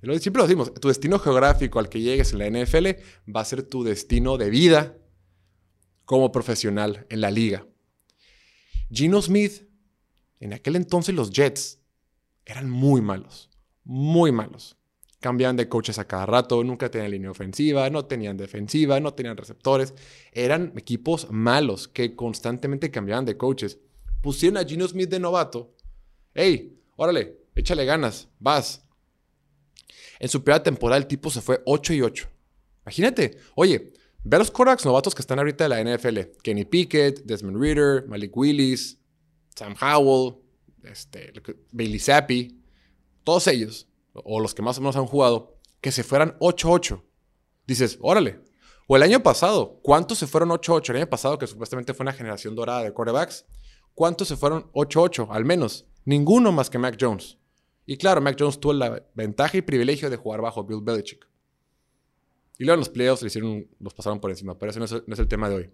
siempre 0.00 0.40
lo 0.40 0.46
decimos, 0.46 0.72
tu 0.74 0.88
destino 0.88 1.18
geográfico 1.18 1.78
al 1.78 1.88
que 1.88 2.00
llegues 2.00 2.32
en 2.32 2.38
la 2.38 2.50
NFL 2.50 2.86
va 3.34 3.40
a 3.40 3.44
ser 3.44 3.62
tu 3.62 3.82
destino 3.82 4.36
de 4.36 4.50
vida 4.50 4.96
como 6.04 6.32
profesional 6.32 7.06
en 7.10 7.20
la 7.20 7.30
liga. 7.30 7.66
Gino 8.90 9.20
Smith, 9.20 9.68
en 10.40 10.54
aquel 10.54 10.76
entonces 10.76 11.14
los 11.14 11.30
Jets 11.30 11.80
eran 12.46 12.70
muy 12.70 13.02
malos, 13.02 13.50
muy 13.84 14.32
malos. 14.32 14.76
Cambiaban 15.20 15.56
de 15.56 15.68
coaches 15.68 15.98
a 15.98 16.06
cada 16.06 16.26
rato, 16.26 16.62
nunca 16.62 16.90
tenían 16.90 17.10
línea 17.10 17.30
ofensiva, 17.30 17.90
no 17.90 18.04
tenían 18.04 18.36
defensiva, 18.36 19.00
no 19.00 19.14
tenían 19.14 19.36
receptores. 19.36 19.92
Eran 20.32 20.72
equipos 20.76 21.26
malos 21.30 21.88
que 21.88 22.14
constantemente 22.14 22.92
cambiaban 22.92 23.24
de 23.24 23.36
coaches. 23.36 23.80
Pusieron 24.22 24.58
a 24.58 24.64
Gino 24.64 24.86
Smith 24.86 25.10
de 25.10 25.18
novato. 25.18 25.74
¡Ey! 26.34 26.80
Órale, 26.96 27.36
échale 27.54 27.84
ganas, 27.84 28.28
vas. 28.38 28.87
En 30.18 30.28
su 30.28 30.42
primera 30.42 30.62
temporada 30.62 30.98
el 30.98 31.06
tipo 31.06 31.30
se 31.30 31.40
fue 31.40 31.62
8 31.64 31.94
y 31.94 32.02
8. 32.02 32.28
Imagínate, 32.82 33.38
oye, 33.54 33.92
ve 34.24 34.36
a 34.36 34.38
los 34.38 34.50
quarterbacks 34.50 34.84
novatos 34.84 35.14
que 35.14 35.22
están 35.22 35.38
ahorita 35.38 35.68
de 35.68 35.70
la 35.70 35.96
NFL. 35.96 36.18
Kenny 36.42 36.64
Pickett, 36.64 37.24
Desmond 37.24 37.60
Reader, 37.60 38.06
Malik 38.08 38.36
Willis, 38.36 38.98
Sam 39.54 39.74
Howell, 39.80 40.36
este, 40.84 41.32
Bailey 41.72 41.98
Zappi, 41.98 42.62
todos 43.24 43.46
ellos 43.46 43.88
o 44.24 44.40
los 44.40 44.54
que 44.54 44.62
más 44.62 44.78
o 44.78 44.80
menos 44.80 44.96
han 44.96 45.06
jugado, 45.06 45.58
que 45.80 45.92
se 45.92 46.02
fueran 46.02 46.36
8-8. 46.38 47.02
Dices, 47.66 47.98
órale, 48.00 48.40
O 48.90 48.96
el 48.96 49.02
año 49.02 49.22
pasado, 49.22 49.80
¿cuántos 49.82 50.16
se 50.16 50.26
fueron 50.26 50.48
8-8? 50.48 50.90
El 50.90 50.96
año 50.96 51.10
pasado, 51.10 51.38
que 51.38 51.46
supuestamente 51.46 51.92
fue 51.92 52.04
una 52.04 52.12
generación 52.14 52.54
dorada 52.54 52.82
de 52.82 52.92
quarterbacks, 52.92 53.44
¿cuántos 53.94 54.28
se 54.28 54.36
fueron 54.36 54.72
8-8? 54.72 55.28
Al 55.30 55.44
menos. 55.44 55.86
Ninguno 56.06 56.52
más 56.52 56.70
que 56.70 56.78
Mac 56.78 56.96
Jones. 56.98 57.36
Y 57.90 57.96
claro, 57.96 58.20
Mac 58.20 58.36
Jones 58.38 58.60
tuvo 58.60 58.74
la 58.74 59.02
ventaja 59.14 59.56
y 59.56 59.62
privilegio 59.62 60.10
de 60.10 60.18
jugar 60.18 60.42
bajo 60.42 60.62
Bill 60.62 60.82
Belichick. 60.82 61.26
Y 62.58 62.64
luego 62.64 62.74
en 62.74 62.80
los 62.80 62.90
playoffs 62.90 63.22
le 63.22 63.28
hicieron, 63.28 63.66
los 63.80 63.94
pasaron 63.94 64.20
por 64.20 64.30
encima, 64.30 64.58
pero 64.58 64.68
ese 64.68 64.78
no 64.78 64.84
es, 64.84 64.92
no 64.92 65.14
es 65.14 65.18
el 65.18 65.26
tema 65.26 65.48
de 65.48 65.54
hoy. 65.54 65.70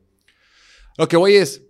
Lo 0.97 1.09
que 1.09 1.17
voy 1.17 1.35
es, 1.35 1.65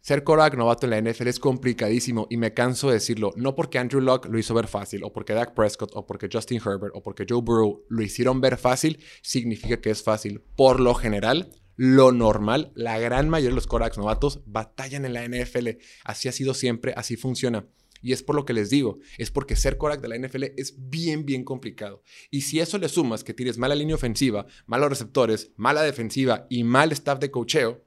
ser 0.00 0.24
quarterback 0.24 0.56
novato 0.56 0.86
en 0.86 0.90
la 0.90 1.00
NFL 1.00 1.28
es 1.28 1.38
complicadísimo 1.38 2.26
y 2.28 2.36
me 2.36 2.52
canso 2.52 2.88
de 2.88 2.94
decirlo, 2.94 3.32
no 3.36 3.54
porque 3.54 3.78
Andrew 3.78 4.00
Luck 4.00 4.26
lo 4.26 4.40
hizo 4.40 4.54
ver 4.54 4.66
fácil, 4.66 5.04
o 5.04 5.12
porque 5.12 5.34
Dak 5.34 5.54
Prescott, 5.54 5.92
o 5.94 6.04
porque 6.04 6.28
Justin 6.32 6.60
Herbert, 6.60 6.92
o 6.92 7.00
porque 7.00 7.24
Joe 7.28 7.40
Burrow 7.40 7.84
lo 7.88 8.02
hicieron 8.02 8.40
ver 8.40 8.56
fácil, 8.56 8.98
significa 9.22 9.80
que 9.80 9.90
es 9.90 10.02
fácil. 10.02 10.42
Por 10.56 10.80
lo 10.80 10.94
general, 10.94 11.52
lo 11.76 12.10
normal, 12.10 12.72
la 12.74 12.98
gran 12.98 13.28
mayoría 13.28 13.50
de 13.50 13.54
los 13.54 13.68
quarterbacks 13.68 13.98
novatos 13.98 14.40
batallan 14.46 15.04
en 15.04 15.12
la 15.12 15.28
NFL. 15.28 15.78
Así 16.02 16.26
ha 16.26 16.32
sido 16.32 16.54
siempre, 16.54 16.92
así 16.96 17.16
funciona. 17.16 17.68
Y 18.06 18.12
es 18.12 18.22
por 18.22 18.36
lo 18.36 18.44
que 18.44 18.52
les 18.52 18.70
digo, 18.70 19.00
es 19.18 19.32
porque 19.32 19.56
ser 19.56 19.78
quarterback 19.78 20.00
de 20.00 20.08
la 20.08 20.28
NFL 20.28 20.44
es 20.56 20.76
bien, 20.78 21.26
bien 21.26 21.42
complicado. 21.42 22.04
Y 22.30 22.42
si 22.42 22.60
eso 22.60 22.78
le 22.78 22.88
sumas 22.88 23.24
que 23.24 23.34
tienes 23.34 23.58
mala 23.58 23.74
línea 23.74 23.96
ofensiva, 23.96 24.46
malos 24.66 24.90
receptores, 24.90 25.50
mala 25.56 25.82
defensiva 25.82 26.46
y 26.48 26.62
mal 26.62 26.92
staff 26.92 27.18
de 27.18 27.32
cocheo, 27.32 27.84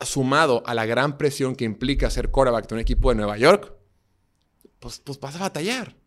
sumado 0.00 0.62
a 0.64 0.72
la 0.72 0.86
gran 0.86 1.18
presión 1.18 1.56
que 1.56 1.66
implica 1.66 2.08
ser 2.08 2.30
quarterback 2.30 2.66
de 2.66 2.74
un 2.76 2.80
equipo 2.80 3.10
de 3.10 3.16
Nueva 3.16 3.36
York, 3.36 3.70
pues, 4.78 5.00
pues 5.00 5.20
vas 5.20 5.36
a 5.36 5.40
batallar. 5.40 5.98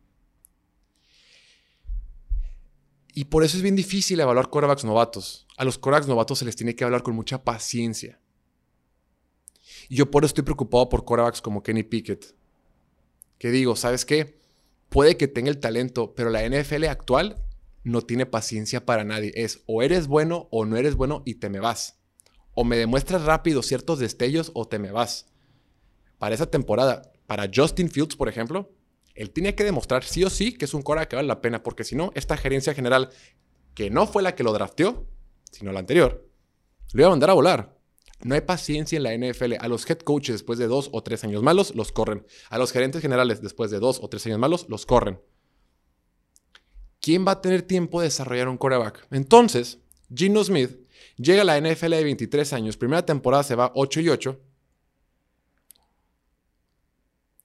Y 3.13 3.25
por 3.25 3.43
eso 3.43 3.55
es 3.55 3.62
bien 3.62 3.75
difícil 3.75 4.20
evaluar 4.20 4.50
quarterbacks 4.50 4.84
novatos. 4.84 5.46
A 5.58 5.63
los 5.63 5.77
quarterbacks 5.77 6.08
novatos 6.08 6.39
se 6.39 6.46
les 6.46 6.55
tiene 6.55 6.75
que 6.75 6.86
hablar 6.86 7.03
con 7.03 7.13
mucha 7.13 7.43
paciencia. 7.43 8.20
Yo 9.93 10.09
por 10.09 10.23
eso 10.23 10.31
estoy 10.31 10.43
preocupado 10.43 10.89
por 10.89 11.05
quarterbacks 11.05 11.41
como 11.41 11.63
Kenny 11.63 11.83
Pickett. 11.83 12.35
Que 13.38 13.51
digo, 13.51 13.75
¿sabes 13.75 14.05
qué? 14.05 14.39
Puede 14.89 15.17
que 15.17 15.27
tenga 15.27 15.50
el 15.50 15.59
talento, 15.59 16.13
pero 16.15 16.29
la 16.29 16.47
NFL 16.47 16.85
actual 16.85 17.43
no 17.83 18.01
tiene 18.01 18.25
paciencia 18.25 18.85
para 18.85 19.03
nadie. 19.03 19.31
Es 19.35 19.63
o 19.65 19.83
eres 19.83 20.07
bueno 20.07 20.47
o 20.51 20.65
no 20.65 20.77
eres 20.77 20.95
bueno 20.95 21.23
y 21.25 21.35
te 21.35 21.50
me 21.50 21.59
vas 21.59 22.03
o 22.53 22.63
me 22.63 22.77
demuestras 22.77 23.23
rápido 23.23 23.62
ciertos 23.63 24.00
destellos 24.00 24.51
o 24.53 24.67
te 24.67 24.79
me 24.79 24.91
vas. 24.91 25.27
Para 26.17 26.35
esa 26.35 26.50
temporada, 26.50 27.12
para 27.27 27.50
Justin 27.53 27.89
Fields, 27.89 28.15
por 28.15 28.29
ejemplo, 28.29 28.71
él 29.15 29.31
tiene 29.31 29.55
que 29.55 29.63
demostrar 29.63 30.03
sí 30.03 30.23
o 30.23 30.29
sí 30.29 30.53
que 30.53 30.65
es 30.65 30.73
un 30.73 30.81
cora 30.81 31.07
que 31.07 31.15
vale 31.15 31.27
la 31.27 31.41
pena, 31.41 31.63
porque 31.63 31.83
si 31.83 31.95
no, 31.95 32.12
esta 32.15 32.38
gerencia 32.38 32.73
general, 32.73 33.09
que 33.73 33.89
no 33.89 34.07
fue 34.07 34.23
la 34.23 34.35
que 34.35 34.43
lo 34.43 34.53
drafteó, 34.53 35.07
sino 35.51 35.71
la 35.71 35.79
anterior, 35.79 36.27
lo 36.93 37.01
iba 37.01 37.07
a 37.07 37.12
mandar 37.12 37.31
a 37.31 37.33
volar. 37.33 37.77
No 38.23 38.35
hay 38.35 38.41
paciencia 38.41 38.97
en 38.97 39.03
la 39.03 39.15
NFL. 39.15 39.53
A 39.59 39.67
los 39.67 39.89
head 39.89 39.99
coaches 39.99 40.35
después 40.35 40.59
de 40.59 40.67
dos 40.67 40.89
o 40.91 41.03
tres 41.03 41.23
años 41.23 41.43
malos, 41.43 41.75
los 41.75 41.91
corren. 41.91 42.25
A 42.49 42.57
los 42.57 42.71
gerentes 42.71 43.01
generales 43.01 43.41
después 43.41 43.71
de 43.71 43.79
dos 43.79 43.99
o 44.01 44.09
tres 44.09 44.25
años 44.25 44.39
malos, 44.39 44.65
los 44.69 44.85
corren. 44.85 45.19
¿Quién 47.01 47.27
va 47.27 47.33
a 47.33 47.41
tener 47.41 47.63
tiempo 47.63 47.99
de 47.99 48.07
desarrollar 48.07 48.47
un 48.47 48.57
coreback? 48.57 49.07
Entonces, 49.11 49.79
Gino 50.13 50.43
Smith 50.43 50.83
Llega 51.17 51.41
a 51.43 51.45
la 51.45 51.59
NFL 51.59 51.91
de 51.91 52.03
23 52.03 52.53
años, 52.53 52.77
primera 52.77 53.05
temporada 53.05 53.43
se 53.43 53.55
va 53.55 53.71
8 53.75 54.01
y 54.01 54.09
8. 54.09 54.39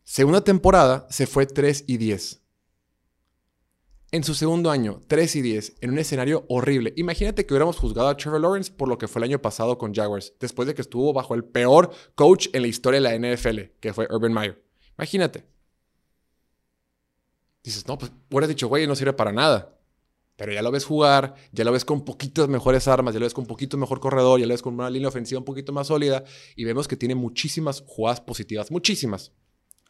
Segunda 0.04 0.42
temporada 0.42 1.06
se 1.10 1.26
fue 1.26 1.46
3 1.46 1.84
y 1.86 1.98
10. 1.98 2.40
En 4.10 4.24
su 4.24 4.34
segundo 4.34 4.70
año, 4.70 5.02
3 5.06 5.36
y 5.36 5.42
10, 5.42 5.76
en 5.82 5.90
un 5.90 5.98
escenario 5.98 6.46
horrible. 6.48 6.94
Imagínate 6.96 7.44
que 7.44 7.52
hubiéramos 7.52 7.76
juzgado 7.76 8.08
a 8.08 8.16
Trevor 8.16 8.40
Lawrence 8.40 8.72
por 8.72 8.88
lo 8.88 8.96
que 8.96 9.06
fue 9.06 9.20
el 9.20 9.24
año 9.24 9.42
pasado 9.42 9.76
con 9.76 9.94
Jaguars, 9.94 10.32
después 10.40 10.66
de 10.66 10.74
que 10.74 10.80
estuvo 10.80 11.12
bajo 11.12 11.34
el 11.34 11.44
peor 11.44 11.90
coach 12.14 12.48
en 12.54 12.62
la 12.62 12.68
historia 12.68 13.02
de 13.02 13.18
la 13.18 13.34
NFL, 13.36 13.76
que 13.80 13.92
fue 13.92 14.08
Urban 14.10 14.32
Meyer. 14.32 14.64
Imagínate. 14.96 15.44
Dices, 17.62 17.86
no, 17.86 17.98
pues 17.98 18.10
hubieras 18.30 18.48
dicho, 18.48 18.66
güey, 18.68 18.86
no 18.86 18.96
sirve 18.96 19.12
para 19.12 19.30
nada. 19.30 19.78
Pero 20.36 20.52
ya 20.52 20.62
lo 20.62 20.70
ves 20.70 20.86
jugar, 20.86 21.34
ya 21.52 21.64
lo 21.64 21.72
ves 21.72 21.84
con 21.84 22.02
poquitas 22.06 22.48
mejores 22.48 22.88
armas, 22.88 23.12
ya 23.12 23.20
lo 23.20 23.26
ves 23.26 23.34
con 23.34 23.42
un 23.42 23.48
poquito 23.48 23.76
mejor 23.76 24.00
corredor, 24.00 24.40
ya 24.40 24.46
lo 24.46 24.54
ves 24.54 24.62
con 24.62 24.72
una 24.72 24.88
línea 24.88 25.08
ofensiva 25.08 25.38
un 25.38 25.44
poquito 25.44 25.70
más 25.74 25.88
sólida 25.88 26.24
y 26.56 26.64
vemos 26.64 26.88
que 26.88 26.96
tiene 26.96 27.14
muchísimas 27.14 27.84
jugadas 27.86 28.22
positivas, 28.22 28.70
muchísimas. 28.70 29.32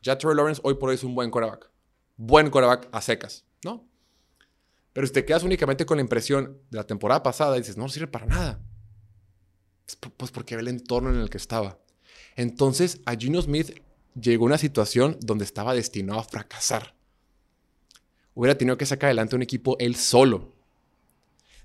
Ya 0.02 0.18
Trevor 0.18 0.36
Lawrence 0.36 0.60
hoy 0.64 0.74
por 0.74 0.88
hoy 0.88 0.96
es 0.96 1.04
un 1.04 1.14
buen 1.14 1.30
quarterback. 1.30 1.70
Buen 2.16 2.50
quarterback 2.50 2.88
a 2.90 3.00
secas. 3.00 3.47
Pero 4.98 5.06
si 5.06 5.12
te 5.12 5.24
quedas 5.24 5.44
únicamente 5.44 5.86
con 5.86 5.98
la 5.98 6.02
impresión 6.02 6.58
de 6.70 6.78
la 6.78 6.84
temporada 6.84 7.22
pasada 7.22 7.56
y 7.56 7.60
dices, 7.60 7.76
no 7.76 7.88
sirve 7.88 8.08
para 8.08 8.26
nada. 8.26 8.60
Pues 10.16 10.32
porque 10.32 10.56
ve 10.56 10.62
el 10.62 10.66
entorno 10.66 11.10
en 11.10 11.20
el 11.20 11.30
que 11.30 11.36
estaba. 11.36 11.78
Entonces 12.34 13.00
a 13.06 13.14
Gino 13.14 13.40
Smith 13.40 13.80
llegó 14.20 14.44
una 14.44 14.58
situación 14.58 15.16
donde 15.20 15.44
estaba 15.44 15.72
destinado 15.72 16.18
a 16.18 16.24
fracasar 16.24 16.98
hubiera 18.38 18.56
tenido 18.56 18.78
que 18.78 18.86
sacar 18.86 19.08
adelante 19.08 19.34
un 19.34 19.42
equipo 19.42 19.76
él 19.80 19.96
solo. 19.96 20.52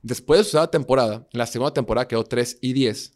Después 0.02 0.40
de 0.40 0.44
su 0.44 0.50
segunda 0.50 0.72
temporada, 0.72 1.28
en 1.32 1.38
la 1.38 1.46
segunda 1.46 1.72
temporada 1.72 2.08
quedó 2.08 2.24
3 2.24 2.58
y 2.62 2.74
10. 2.74 3.14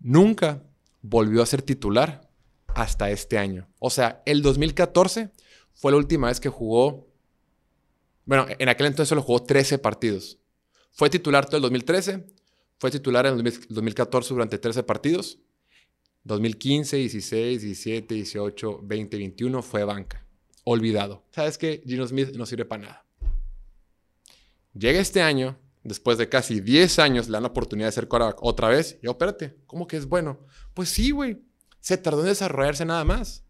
Nunca 0.00 0.62
volvió 1.02 1.42
a 1.42 1.46
ser 1.46 1.60
titular 1.60 2.30
hasta 2.68 3.10
este 3.10 3.36
año. 3.36 3.68
O 3.78 3.90
sea, 3.90 4.22
el 4.24 4.40
2014 4.40 5.30
fue 5.74 5.92
la 5.92 5.98
última 5.98 6.28
vez 6.28 6.40
que 6.40 6.48
jugó. 6.48 7.11
Bueno, 8.24 8.46
en 8.48 8.68
aquel 8.68 8.86
entonces 8.86 9.08
solo 9.08 9.22
jugó 9.22 9.42
13 9.42 9.78
partidos. 9.78 10.38
Fue 10.90 11.10
titular 11.10 11.46
todo 11.46 11.56
el 11.56 11.62
2013, 11.62 12.26
fue 12.78 12.90
titular 12.90 13.26
en 13.26 13.34
el 13.34 13.42
2014 13.68 14.34
durante 14.34 14.58
13 14.58 14.82
partidos. 14.82 15.38
2015, 16.24 16.96
16, 16.98 17.62
17, 17.62 18.14
18, 18.14 18.80
20, 18.82 19.16
21 19.16 19.62
fue 19.62 19.84
banca 19.84 20.26
olvidado. 20.64 21.24
¿Sabes 21.30 21.58
qué? 21.58 21.82
Gino 21.86 22.06
Smith 22.06 22.34
no 22.34 22.46
sirve 22.46 22.64
para 22.64 22.82
nada. 22.82 23.06
Llega 24.74 25.00
este 25.00 25.20
año, 25.20 25.58
después 25.82 26.18
de 26.18 26.28
casi 26.28 26.60
10 26.60 26.98
años, 26.98 27.26
le 27.26 27.32
dan 27.32 27.42
la 27.42 27.48
oportunidad 27.48 27.88
de 27.88 27.92
ser 27.92 28.08
quarterback 28.08 28.42
otra 28.42 28.68
vez. 28.68 28.98
Y 29.02 29.06
yo, 29.06 29.12
espérate, 29.12 29.56
¿cómo 29.66 29.86
que 29.86 29.96
es 29.96 30.06
bueno? 30.06 30.40
Pues 30.74 30.88
sí, 30.88 31.10
güey. 31.10 31.42
Se 31.80 31.98
tardó 31.98 32.20
en 32.20 32.28
desarrollarse 32.28 32.84
nada 32.84 33.04
más. 33.04 33.44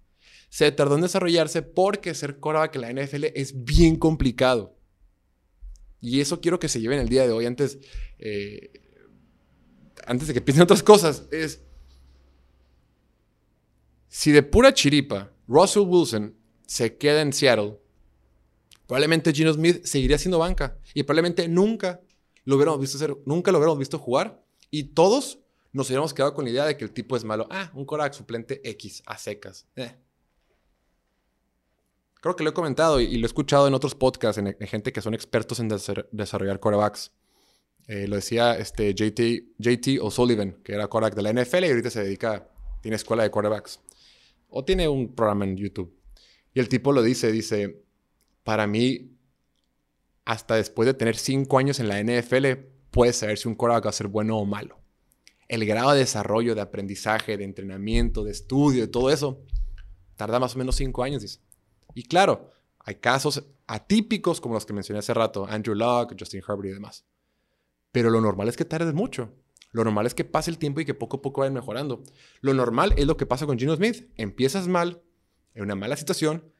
Se 0.52 0.70
tardó 0.70 0.96
en 0.96 1.00
desarrollarse 1.00 1.62
porque 1.62 2.12
ser 2.12 2.38
quarterback 2.38 2.76
en 2.76 2.80
la 2.82 2.92
NFL 2.92 3.24
es 3.34 3.64
bien 3.64 3.96
complicado. 3.96 4.76
Y 5.98 6.20
eso 6.20 6.42
quiero 6.42 6.58
que 6.58 6.68
se 6.68 6.78
lleven 6.78 6.98
el 6.98 7.08
día 7.08 7.22
de 7.22 7.32
hoy 7.32 7.46
antes, 7.46 7.78
eh, 8.18 8.70
antes 10.04 10.28
de 10.28 10.34
que 10.34 10.42
piensen 10.42 10.64
otras 10.64 10.82
cosas. 10.82 11.26
Es, 11.30 11.62
si 14.08 14.30
de 14.30 14.42
pura 14.42 14.74
chiripa 14.74 15.32
Russell 15.48 15.86
Wilson 15.86 16.36
se 16.66 16.98
queda 16.98 17.22
en 17.22 17.32
Seattle, 17.32 17.78
probablemente 18.86 19.32
Gino 19.32 19.54
Smith 19.54 19.82
seguiría 19.86 20.18
siendo 20.18 20.38
banca 20.38 20.76
y 20.92 21.02
probablemente 21.04 21.48
nunca 21.48 22.02
lo 22.44 22.56
hubiéramos 22.56 22.78
visto 22.78 23.22
nunca 23.24 23.52
lo 23.52 23.56
hubiéramos 23.56 23.78
visto 23.78 23.98
jugar 23.98 24.44
y 24.70 24.82
todos 24.82 25.38
nos 25.72 25.88
hubiéramos 25.88 26.12
quedado 26.12 26.34
con 26.34 26.44
la 26.44 26.50
idea 26.50 26.66
de 26.66 26.76
que 26.76 26.84
el 26.84 26.92
tipo 26.92 27.16
es 27.16 27.24
malo. 27.24 27.48
Ah, 27.50 27.70
un 27.72 27.86
Korak 27.86 28.12
suplente 28.12 28.60
X 28.68 29.02
a 29.06 29.16
secas. 29.16 29.66
Eh. 29.76 29.96
Creo 32.22 32.36
que 32.36 32.44
lo 32.44 32.50
he 32.50 32.54
comentado 32.54 33.00
y, 33.00 33.16
lo 33.16 33.24
he 33.24 33.26
escuchado 33.26 33.66
en 33.66 33.74
otros 33.74 33.96
podcasts, 33.96 34.38
en, 34.38 34.56
gente 34.68 34.92
que 34.92 35.02
son 35.02 35.12
expertos 35.12 35.58
en 35.58 35.66
desarrollar 36.12 36.60
quarterbacks. 36.60 37.10
Eh, 37.88 38.06
lo 38.06 38.14
decía 38.14 38.56
este 38.56 38.94
JT, 38.94 39.56
JT 39.58 39.98
O'Sullivan, 40.00 40.52
que 40.62 40.72
era 40.74 40.86
quarterback 40.86 41.16
de 41.16 41.22
la 41.22 41.32
NFL 41.32 41.64
y 41.64 41.70
ahorita 41.70 41.90
se 41.90 42.04
dedica, 42.04 42.48
tiene 42.80 42.94
escuela 42.94 43.24
de 43.24 43.32
quarterbacks. 43.32 43.80
O 44.50 44.64
tiene 44.64 44.86
un 44.86 45.16
programa 45.16 45.46
en 45.46 45.56
YouTube. 45.56 45.92
Y 46.54 46.60
el 46.60 46.68
tipo 46.68 46.92
lo 46.92 47.02
dice, 47.02 47.32
dice, 47.32 47.82
para 48.44 48.68
mí, 48.68 49.16
hasta 50.24 50.54
después 50.54 50.86
de 50.86 50.94
tener 50.94 51.16
cinco 51.16 51.58
años 51.58 51.80
en 51.80 51.88
la 51.88 52.00
NFL, 52.00 52.46
puedes 52.92 53.16
saber 53.16 53.36
si 53.36 53.48
un 53.48 53.56
quarterback 53.56 53.86
va 53.86 53.90
a 53.90 53.94
ser 53.94 54.06
bueno 54.06 54.38
o 54.38 54.46
malo. 54.46 54.78
El 55.48 55.66
grado 55.66 55.90
de 55.90 55.98
desarrollo, 55.98 56.54
de 56.54 56.60
aprendizaje, 56.60 57.36
de 57.36 57.42
entrenamiento, 57.42 58.22
de 58.22 58.30
estudio, 58.30 58.82
de 58.82 58.88
todo 58.88 59.10
eso, 59.10 59.42
tarda 60.14 60.38
más 60.38 60.54
o 60.54 60.58
menos 60.58 60.76
cinco 60.76 61.02
años, 61.02 61.20
dice. 61.20 61.40
Y 61.94 62.04
claro, 62.04 62.50
hay 62.80 62.96
casos 62.96 63.44
atípicos 63.66 64.40
como 64.40 64.54
los 64.54 64.66
que 64.66 64.72
mencioné 64.72 64.98
hace 64.98 65.14
rato, 65.14 65.46
Andrew 65.48 65.74
Luck, 65.74 66.14
Justin 66.18 66.42
Herbert 66.46 66.66
y 66.66 66.72
demás. 66.74 67.04
Pero 67.92 68.10
lo 68.10 68.20
normal 68.20 68.48
es 68.48 68.56
que 68.56 68.64
tardes 68.64 68.94
mucho. 68.94 69.30
Lo 69.70 69.84
normal 69.84 70.06
es 70.06 70.14
que 70.14 70.24
pase 70.24 70.50
el 70.50 70.58
tiempo 70.58 70.80
y 70.80 70.84
que 70.84 70.94
poco 70.94 71.18
a 71.18 71.22
poco 71.22 71.40
vayan 71.40 71.54
mejorando. 71.54 72.02
Lo 72.40 72.52
normal 72.54 72.94
es 72.96 73.06
lo 73.06 73.16
que 73.16 73.26
pasa 73.26 73.46
con 73.46 73.58
Gino 73.58 73.74
Smith. 73.74 74.10
Empiezas 74.16 74.68
mal, 74.68 75.02
en 75.54 75.62
una 75.62 75.74
mala 75.74 75.96
situación, 75.96 76.52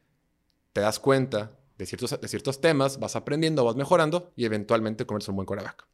te 0.72 0.80
das 0.80 0.98
cuenta 0.98 1.58
de 1.76 1.86
ciertos, 1.86 2.18
de 2.20 2.28
ciertos 2.28 2.60
temas, 2.60 2.98
vas 2.98 3.16
aprendiendo, 3.16 3.64
vas 3.64 3.76
mejorando 3.76 4.32
y 4.36 4.44
eventualmente 4.44 5.04
conviertes 5.04 5.28
un 5.28 5.36
buen 5.36 5.46
quarterback. 5.46 5.86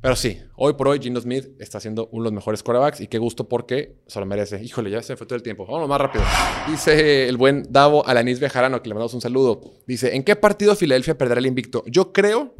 Pero 0.00 0.14
sí, 0.14 0.38
hoy 0.56 0.74
por 0.74 0.88
hoy 0.88 1.00
Gino 1.00 1.20
Smith 1.20 1.48
está 1.58 1.80
siendo 1.80 2.08
uno 2.12 2.24
de 2.24 2.30
los 2.30 2.32
mejores 2.32 2.62
quarterbacks 2.62 3.00
y 3.00 3.08
qué 3.08 3.18
gusto 3.18 3.48
porque 3.48 3.96
se 4.06 4.20
lo 4.20 4.26
merece. 4.26 4.62
Híjole, 4.62 4.90
ya 4.90 5.02
se 5.02 5.16
fue 5.16 5.26
todo 5.26 5.36
el 5.36 5.42
tiempo. 5.42 5.66
Vamos 5.66 5.88
más 5.88 6.00
rápido. 6.00 6.24
Dice 6.68 7.28
el 7.28 7.36
buen 7.36 7.64
Davo 7.68 8.06
Alanis 8.06 8.38
Bejarano, 8.38 8.80
que 8.80 8.88
le 8.88 8.94
mandamos 8.94 9.14
un 9.14 9.20
saludo. 9.20 9.60
Dice, 9.86 10.14
¿en 10.14 10.22
qué 10.22 10.36
partido 10.36 10.76
Filadelfia 10.76 11.18
perderá 11.18 11.40
el 11.40 11.46
invicto? 11.46 11.82
Yo 11.86 12.12
creo, 12.12 12.54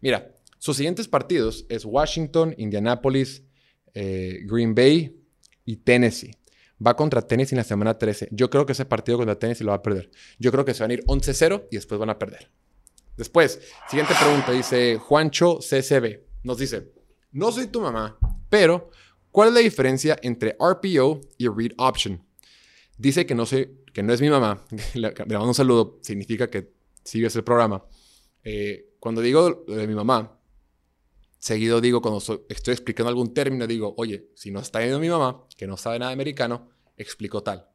Mira, 0.00 0.36
sus 0.58 0.76
siguientes 0.76 1.08
partidos 1.08 1.66
es 1.68 1.84
Washington, 1.84 2.54
Indianapolis, 2.58 3.42
eh, 3.94 4.40
Green 4.44 4.74
Bay 4.74 5.20
y 5.64 5.76
Tennessee. 5.78 6.36
Va 6.84 6.94
contra 6.94 7.22
Tennessee 7.22 7.54
en 7.54 7.58
la 7.58 7.64
semana 7.64 7.98
13. 7.98 8.28
Yo 8.30 8.50
creo 8.50 8.66
que 8.66 8.72
ese 8.72 8.84
partido 8.84 9.18
contra 9.18 9.38
Tennessee 9.38 9.64
lo 9.64 9.70
va 9.70 9.78
a 9.78 9.82
perder. 9.82 10.10
Yo 10.38 10.52
creo 10.52 10.64
que 10.64 10.74
se 10.74 10.82
van 10.82 10.90
a 10.90 10.94
ir 10.94 11.04
11-0 11.06 11.68
y 11.70 11.76
después 11.76 11.98
van 11.98 12.10
a 12.10 12.18
perder. 12.18 12.50
Después, 13.16 13.60
siguiente 13.88 14.14
pregunta, 14.20 14.52
dice 14.52 14.98
Juancho 14.98 15.58
CCB. 15.58 16.25
Nos 16.46 16.58
dice, 16.58 16.92
no 17.32 17.50
soy 17.50 17.66
tu 17.66 17.80
mamá, 17.80 18.16
pero 18.48 18.92
¿cuál 19.32 19.48
es 19.48 19.54
la 19.54 19.60
diferencia 19.60 20.16
entre 20.22 20.56
RPO 20.60 21.20
y 21.38 21.48
Read 21.48 21.72
Option? 21.76 22.24
Dice 22.96 23.26
que 23.26 23.34
no, 23.34 23.46
sé, 23.46 23.72
que 23.92 24.04
no 24.04 24.12
es 24.12 24.20
mi 24.20 24.30
mamá. 24.30 24.64
Le 24.94 25.10
mando 25.10 25.48
un 25.48 25.54
saludo, 25.54 25.98
significa 26.02 26.48
que 26.48 26.72
sigues 27.02 27.34
el 27.34 27.42
programa. 27.42 27.84
Eh, 28.44 28.94
cuando 29.00 29.22
digo 29.22 29.64
de 29.66 29.88
mi 29.88 29.94
mamá, 29.96 30.38
seguido 31.40 31.80
digo, 31.80 32.00
cuando 32.00 32.18
estoy 32.48 32.72
explicando 32.72 33.08
algún 33.08 33.34
término, 33.34 33.66
digo, 33.66 33.96
oye, 33.96 34.30
si 34.36 34.52
no 34.52 34.60
está 34.60 34.78
viendo 34.78 35.00
mi 35.00 35.08
mamá, 35.08 35.48
que 35.56 35.66
no 35.66 35.76
sabe 35.76 35.98
nada 35.98 36.12
americano, 36.12 36.68
explico 36.96 37.42
tal. 37.42 37.68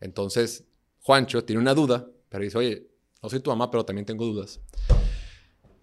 Entonces, 0.00 0.64
Juancho 1.02 1.44
tiene 1.44 1.62
una 1.62 1.72
duda, 1.72 2.10
pero 2.28 2.42
dice, 2.42 2.58
oye, 2.58 2.90
no 3.22 3.28
soy 3.28 3.38
tu 3.38 3.50
mamá, 3.50 3.70
pero 3.70 3.84
también 3.84 4.06
tengo 4.06 4.26
dudas. 4.26 4.60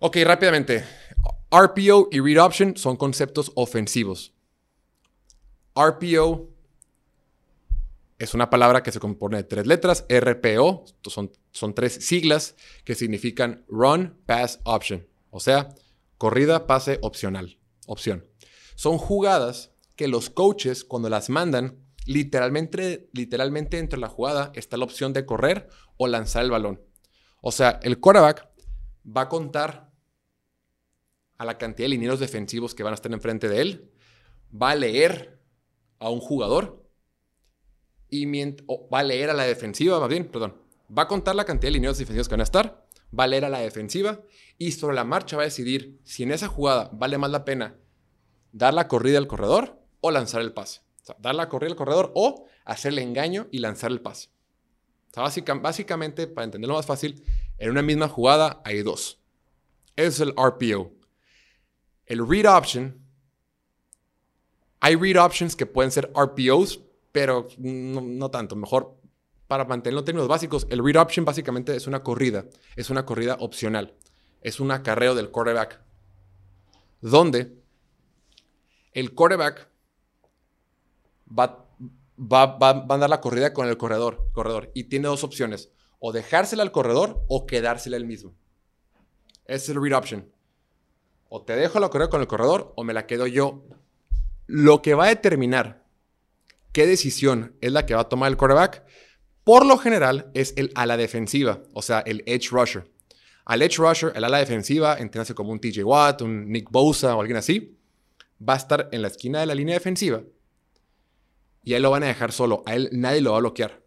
Ok, 0.08 0.18
rápidamente. 0.24 0.86
RPO 1.50 2.10
y 2.12 2.20
Read 2.20 2.38
Option 2.38 2.78
son 2.78 2.96
conceptos 2.96 3.52
ofensivos. 3.56 4.36
RPO 5.76 6.48
es 8.20 8.36
una 8.36 8.52
palabra 8.52 8.84
que 8.84 8.92
se 8.92 9.00
compone 9.00 9.38
de 9.38 9.46
tres 9.46 9.66
letras. 9.66 10.06
RPO 10.08 10.86
son, 11.08 11.32
son 11.52 11.74
tres 11.74 11.94
siglas 12.06 12.56
que 12.84 12.94
significan 12.94 13.66
Run, 13.68 14.16
Pass, 14.28 14.60
Option. 14.64 15.08
O 15.32 15.40
sea, 15.40 15.74
corrida, 16.20 16.68
pase, 16.68 17.00
opcional. 17.02 17.58
Opción. 17.88 18.28
Son 18.76 19.00
jugadas 19.00 19.72
que 19.96 20.08
los 20.08 20.30
coaches, 20.30 20.84
cuando 20.84 21.10
las 21.10 21.32
mandan, 21.32 21.80
literalmente, 22.06 23.10
literalmente 23.12 23.80
entre 23.80 23.98
la 23.98 24.10
jugada 24.10 24.52
está 24.54 24.78
la 24.78 24.86
opción 24.86 25.14
de 25.14 25.26
correr 25.26 25.68
o 25.98 26.06
lanzar 26.06 26.44
el 26.44 26.52
balón. 26.52 26.80
O 27.42 27.52
sea, 27.52 27.80
el 27.82 28.00
quarterback 28.00 28.48
va 29.06 29.22
a 29.22 29.30
contar 29.30 29.85
a 31.38 31.46
la 31.46 31.58
cantidad 31.58 31.86
de 31.86 31.90
linieros 31.90 32.20
defensivos 32.20 32.76
que 32.76 32.84
van 32.84 32.94
a 32.94 32.96
estar 32.96 33.12
enfrente 33.12 33.50
de 33.50 33.62
él, 33.62 33.92
va 34.52 34.72
a 34.72 34.76
leer 34.76 35.40
a 36.00 36.10
un 36.10 36.20
jugador 36.20 36.84
y 38.10 38.26
va 38.26 39.00
a 39.00 39.04
leer 39.04 39.30
a 39.30 39.34
la 39.34 39.44
defensiva, 39.44 40.00
más 40.00 40.10
bien, 40.10 40.30
perdón, 40.30 40.56
va 40.96 41.04
a 41.04 41.08
contar 41.08 41.36
la 41.36 41.46
cantidad 41.46 41.68
de 41.68 41.74
linieros 41.74 41.98
defensivos 41.98 42.28
que 42.28 42.34
van 42.34 42.42
a 42.42 42.44
estar, 42.44 42.86
va 43.18 43.26
a 43.26 43.28
leer 43.28 43.46
a 43.46 43.50
la 43.50 43.60
defensiva 43.60 44.22
y 44.58 44.72
sobre 44.72 44.96
la 44.96 45.04
marcha 45.04 45.36
va 45.36 45.44
a 45.44 45.46
decidir 45.46 46.00
si 46.04 46.24
en 46.24 46.32
esa 46.32 46.48
jugada 46.48 46.90
vale 46.94 47.18
más 47.18 47.32
la 47.32 47.46
pena 47.46 47.76
dar 48.52 48.74
la 48.74 48.88
corrida 48.88 49.18
al 49.18 49.28
corredor 49.28 49.82
o 50.02 50.12
lanzar 50.12 50.42
el 50.42 50.54
pase. 50.54 50.82
O 51.02 51.06
sea, 51.06 51.16
dar 51.20 51.36
la 51.36 51.50
corrida 51.50 51.72
al 51.72 51.78
corredor 51.78 52.12
o 52.16 52.46
hacerle 52.64 53.02
engaño 53.02 53.48
y 53.52 53.60
lanzar 53.60 53.92
el 53.92 54.02
pase 54.02 54.30
básicamente, 55.62 56.28
para 56.28 56.46
entenderlo 56.46 56.76
más 56.76 56.86
fácil, 56.86 57.24
en 57.58 57.72
una 57.72 57.82
misma 57.82 58.08
jugada 58.08 58.62
hay 58.66 58.84
dos. 58.84 59.20
es 59.96 60.20
el 60.20 60.34
RPO. 60.36 60.92
El 62.06 62.28
read 62.28 62.46
option, 62.46 63.00
hay 64.80 64.96
read 64.96 65.24
options 65.24 65.56
que 65.56 65.66
pueden 65.66 65.92
ser 65.92 66.12
RPOs, 66.16 66.82
pero 67.12 67.48
no, 67.58 68.30
tanto. 68.30 68.56
Mejor 68.56 68.96
para 69.48 69.66
mantenerlo 69.66 70.00
en 70.02 70.06
términos 70.06 70.28
básicos, 70.28 70.68
el 70.70 70.84
read 70.84 71.02
option 71.02 71.26
básicamente 71.26 71.76
es 71.76 71.88
una 71.88 72.04
corrida, 72.04 72.46
es 72.76 72.90
una 72.90 73.06
corrida 73.06 73.38
opcional, 73.40 73.96
es 74.42 74.60
un 74.60 74.72
acarreo 74.72 75.16
del 75.16 75.32
quarterback, 75.32 75.82
donde 77.02 77.58
el 78.94 79.14
quarterback 79.14 79.70
va 81.30 81.68
a 82.18 82.94
andar 82.94 83.10
la 83.10 83.22
corrida 83.22 83.54
con 83.54 83.68
el 83.68 83.78
corredor, 83.78 84.30
corredor. 84.32 84.72
Y 84.74 84.86
tiene 84.86 85.08
dos 85.08 85.24
opciones. 85.24 85.70
O 86.00 86.12
dejársela 86.12 86.64
al 86.64 86.72
corredor 86.72 87.24
o 87.28 87.46
quedársela 87.46 87.98
él 87.98 88.06
mismo. 88.06 88.34
Es 89.46 89.68
el 89.70 89.82
read 89.82 89.98
option. 89.98 90.32
O 91.36 91.42
te 91.42 91.54
dejo 91.54 91.82
la 91.82 91.90
corrida 91.90 92.10
con 92.10 92.22
el 92.22 92.28
corredor 92.28 92.72
o 92.78 92.86
me 92.86 92.94
la 92.94 93.08
quedo 93.08 93.28
yo. 93.28 93.66
Lo 94.48 94.82
que 94.82 94.94
va 94.94 95.04
a 95.04 95.10
determinar 95.10 95.84
qué 96.72 96.88
decisión 96.88 97.58
es 97.60 97.74
la 97.74 97.86
que 97.86 97.94
va 97.94 98.04
a 98.04 98.08
tomar 98.08 98.32
el 98.32 98.38
quarterback, 98.38 98.86
por 99.44 99.66
lo 99.66 99.78
general 99.78 100.32
es 100.34 100.54
el 100.56 100.72
a 100.76 100.86
la 100.86 100.96
defensiva, 100.96 101.62
o 101.74 101.82
sea, 101.82 102.00
el 102.00 102.24
edge 102.26 102.52
rusher. 102.52 102.90
Al 103.44 103.62
edge 103.62 103.80
rusher, 103.80 104.14
el 104.16 104.24
ala 104.24 104.38
defensiva, 104.38 104.96
entiéndase 104.98 105.36
como 105.36 105.52
un 105.52 105.60
TJ 105.60 105.84
Watt, 105.84 106.22
un 106.22 106.50
Nick 106.50 106.72
Bosa 106.72 107.18
o 107.18 107.20
alguien 107.20 107.36
así, 107.36 107.78
va 108.42 108.54
a 108.54 108.58
estar 108.58 108.88
en 108.94 109.02
la 109.02 109.10
esquina 109.10 109.42
de 109.42 109.48
la 109.48 109.56
línea 109.56 109.74
defensiva 109.74 110.22
y 111.66 111.74
a 111.74 111.78
él 111.78 111.84
lo 111.84 111.92
van 111.92 112.04
a 112.04 112.08
dejar 112.08 112.32
solo. 112.32 112.64
A 112.66 112.76
él 112.76 112.88
nadie 112.94 113.20
lo 113.20 113.32
va 113.32 113.38
a 113.40 113.42
bloquear. 113.42 113.82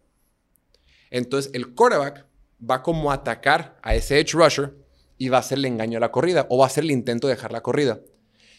Entonces 1.09 1.51
el 1.55 1.73
quarterback 1.73 2.27
va 2.61 2.83
como 2.83 3.09
a 3.09 3.15
atacar 3.15 3.79
a 3.81 3.95
ese 3.95 4.19
edge 4.19 4.33
rusher 4.33 4.87
y 5.19 5.29
va 5.29 5.37
a 5.37 5.41
hacerle 5.41 5.67
engaño 5.67 5.97
a 5.97 6.01
la 6.01 6.11
corrida 6.11 6.47
o 6.49 6.57
va 6.57 6.63
a 6.63 6.67
hacer 6.67 6.85
el 6.85 6.91
intento 6.91 7.27
de 7.27 7.35
dejar 7.35 7.51
la 7.51 7.61
corrida. 7.61 7.99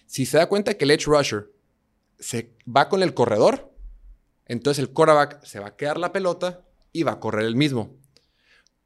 Si 0.06 0.26
se 0.26 0.36
da 0.36 0.46
cuenta 0.46 0.74
que 0.74 0.84
el 0.84 0.92
edge 0.92 1.06
rusher 1.06 1.50
se 2.18 2.54
va 2.64 2.88
con 2.88 3.02
el 3.02 3.14
corredor, 3.14 3.72
entonces 4.46 4.78
el 4.78 4.92
quarterback 4.92 5.42
se 5.42 5.58
va 5.58 5.68
a 5.68 5.76
quedar 5.76 5.98
la 5.98 6.12
pelota 6.12 6.60
y 6.92 7.02
va 7.02 7.12
a 7.12 7.20
correr 7.20 7.46
el 7.46 7.56
mismo. 7.56 7.96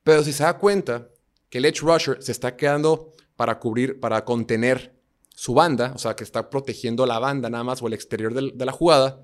Pero 0.05 0.23
si 0.23 0.33
se 0.33 0.45
da 0.45 0.59
cuenta 0.59 1.09
que 1.51 1.59
el 1.59 1.65
edge 1.65 1.81
rusher 1.81 2.23
se 2.23 2.33
está 2.33 2.57
quedando 2.57 3.13
para 3.37 3.59
cubrir, 3.59 3.99
para 3.99 4.25
contener 4.25 4.95
su 5.35 5.53
banda, 5.53 5.93
o 5.97 5.99
sea, 5.99 6.15
que 6.15 6.23
está 6.23 6.49
protegiendo 6.51 7.07
la 7.07 7.19
banda 7.19 7.51
nada 7.51 7.65
más 7.65 7.83
o 7.83 7.89
el 7.89 7.95
exterior 7.95 8.33
de 8.35 8.65
la 8.65 8.73
jugada, 8.73 9.21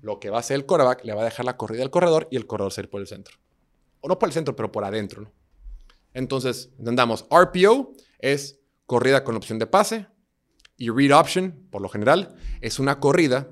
lo 0.00 0.20
que 0.20 0.30
va 0.30 0.36
a 0.36 0.40
hacer 0.40 0.54
el 0.54 0.64
coreback, 0.64 1.04
le 1.04 1.14
va 1.14 1.22
a 1.22 1.24
dejar 1.24 1.44
la 1.44 1.56
corrida 1.56 1.82
al 1.82 1.90
corredor 1.90 2.28
y 2.30 2.36
el 2.36 2.46
corredor 2.46 2.72
ser 2.72 2.88
por 2.88 3.00
el 3.00 3.08
centro. 3.08 3.36
O 4.00 4.08
no 4.08 4.18
por 4.18 4.28
el 4.28 4.32
centro, 4.32 4.54
pero 4.54 4.70
por 4.70 4.84
adentro. 4.84 5.22
¿no? 5.22 5.32
Entonces, 6.14 6.70
entendamos, 6.78 7.26
RPO 7.30 7.92
es 8.18 8.60
corrida 8.86 9.24
con 9.24 9.36
opción 9.36 9.58
de 9.58 9.66
pase 9.66 10.06
y 10.76 10.90
read 10.90 11.16
option, 11.16 11.68
por 11.70 11.82
lo 11.82 11.88
general, 11.88 12.34
es 12.60 12.78
una 12.78 13.00
corrida 13.00 13.48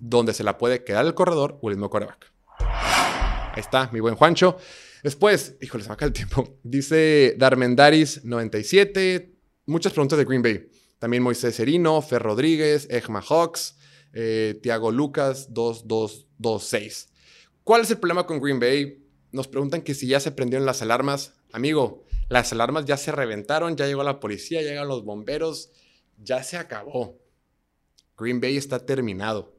donde 0.00 0.32
se 0.34 0.44
la 0.44 0.58
puede 0.58 0.84
quedar 0.84 1.06
el 1.06 1.14
corredor 1.14 1.58
o 1.62 1.70
el 1.70 1.76
mismo 1.76 1.90
coreback. 1.90 2.32
Ahí 2.58 3.60
está, 3.60 3.88
mi 3.92 4.00
buen 4.00 4.16
Juancho. 4.16 4.56
Después, 5.02 5.56
híjole, 5.60 5.84
se 5.84 5.90
me 5.90 5.94
acaba 5.94 6.08
el 6.08 6.12
tiempo. 6.12 6.58
Dice 6.62 7.36
Darmendaris97, 7.38 9.32
muchas 9.66 9.92
preguntas 9.92 10.18
de 10.18 10.24
Green 10.24 10.42
Bay. 10.42 10.68
También 10.98 11.22
Moisés 11.22 11.54
Serino, 11.54 12.00
Fer 12.00 12.22
Rodríguez, 12.22 12.88
Egma 12.90 13.20
Hawks, 13.20 13.76
eh, 14.14 14.58
Tiago 14.62 14.90
Lucas 14.90 15.52
2226. 15.52 17.10
¿Cuál 17.62 17.82
es 17.82 17.90
el 17.90 17.98
problema 17.98 18.26
con 18.26 18.40
Green 18.40 18.58
Bay? 18.58 19.04
Nos 19.30 19.48
preguntan 19.48 19.82
que 19.82 19.94
si 19.94 20.06
ya 20.06 20.20
se 20.20 20.32
prendieron 20.32 20.64
las 20.64 20.80
alarmas. 20.82 21.34
Amigo, 21.54 22.02
las 22.28 22.52
alarmas 22.52 22.84
ya 22.84 22.96
se 22.96 23.12
reventaron, 23.12 23.76
ya 23.76 23.86
llegó 23.86 24.02
la 24.02 24.18
policía, 24.18 24.60
llegan 24.60 24.88
los 24.88 25.04
bomberos, 25.04 25.70
ya 26.18 26.42
se 26.42 26.56
acabó. 26.56 27.20
Green 28.18 28.40
Bay 28.40 28.56
está 28.56 28.84
terminado. 28.84 29.54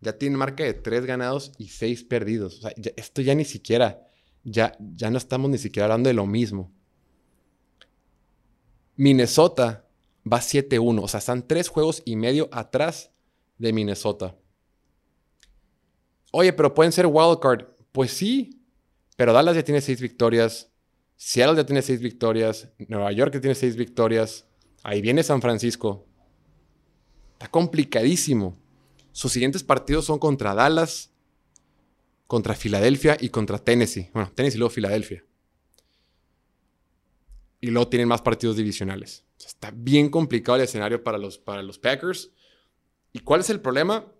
Ya 0.00 0.16
tiene 0.16 0.38
marca 0.38 0.64
de 0.64 0.72
tres 0.72 1.04
ganados 1.04 1.52
y 1.58 1.68
seis 1.68 2.02
perdidos. 2.04 2.56
O 2.56 2.60
sea, 2.62 2.72
esto 2.96 3.20
ya 3.20 3.34
ni 3.34 3.44
siquiera, 3.44 4.08
ya, 4.44 4.78
ya 4.96 5.10
no 5.10 5.18
estamos 5.18 5.50
ni 5.50 5.58
siquiera 5.58 5.84
hablando 5.84 6.08
de 6.08 6.14
lo 6.14 6.26
mismo. 6.26 6.72
Minnesota 8.96 9.84
va 10.24 10.38
7-1, 10.38 11.02
o 11.02 11.06
sea, 11.08 11.18
están 11.18 11.46
tres 11.46 11.68
juegos 11.68 12.00
y 12.06 12.16
medio 12.16 12.48
atrás 12.50 13.10
de 13.58 13.74
Minnesota. 13.74 14.38
Oye, 16.32 16.54
pero 16.54 16.72
pueden 16.72 16.92
ser 16.92 17.04
wildcard. 17.06 17.66
Pues 17.92 18.10
sí, 18.10 18.64
pero 19.16 19.34
Dallas 19.34 19.54
ya 19.54 19.62
tiene 19.62 19.82
seis 19.82 20.00
victorias. 20.00 20.69
Seattle 21.22 21.54
ya 21.54 21.66
tiene 21.66 21.82
seis 21.82 22.00
victorias. 22.00 22.70
Nueva 22.88 23.12
York 23.12 23.34
ya 23.34 23.42
tiene 23.42 23.54
seis 23.54 23.76
victorias. 23.76 24.46
Ahí 24.82 25.02
viene 25.02 25.22
San 25.22 25.42
Francisco. 25.42 26.06
Está 27.34 27.50
complicadísimo. 27.50 28.58
Sus 29.12 29.30
siguientes 29.30 29.62
partidos 29.62 30.06
son 30.06 30.18
contra 30.18 30.54
Dallas, 30.54 31.10
contra 32.26 32.54
Filadelfia 32.54 33.18
y 33.20 33.28
contra 33.28 33.58
Tennessee. 33.58 34.08
Bueno, 34.14 34.32
Tennessee 34.34 34.56
y 34.56 34.60
luego 34.60 34.72
Filadelfia. 34.72 35.22
Y 37.60 37.66
luego 37.66 37.88
tienen 37.88 38.08
más 38.08 38.22
partidos 38.22 38.56
divisionales. 38.56 39.22
Está 39.38 39.70
bien 39.72 40.08
complicado 40.08 40.56
el 40.56 40.64
escenario 40.64 41.04
para 41.04 41.18
los, 41.18 41.36
para 41.36 41.62
los 41.62 41.78
Packers. 41.78 42.30
¿Y 43.12 43.18
cuál 43.18 43.40
es 43.40 43.50
el 43.50 43.60
problema? 43.60 44.10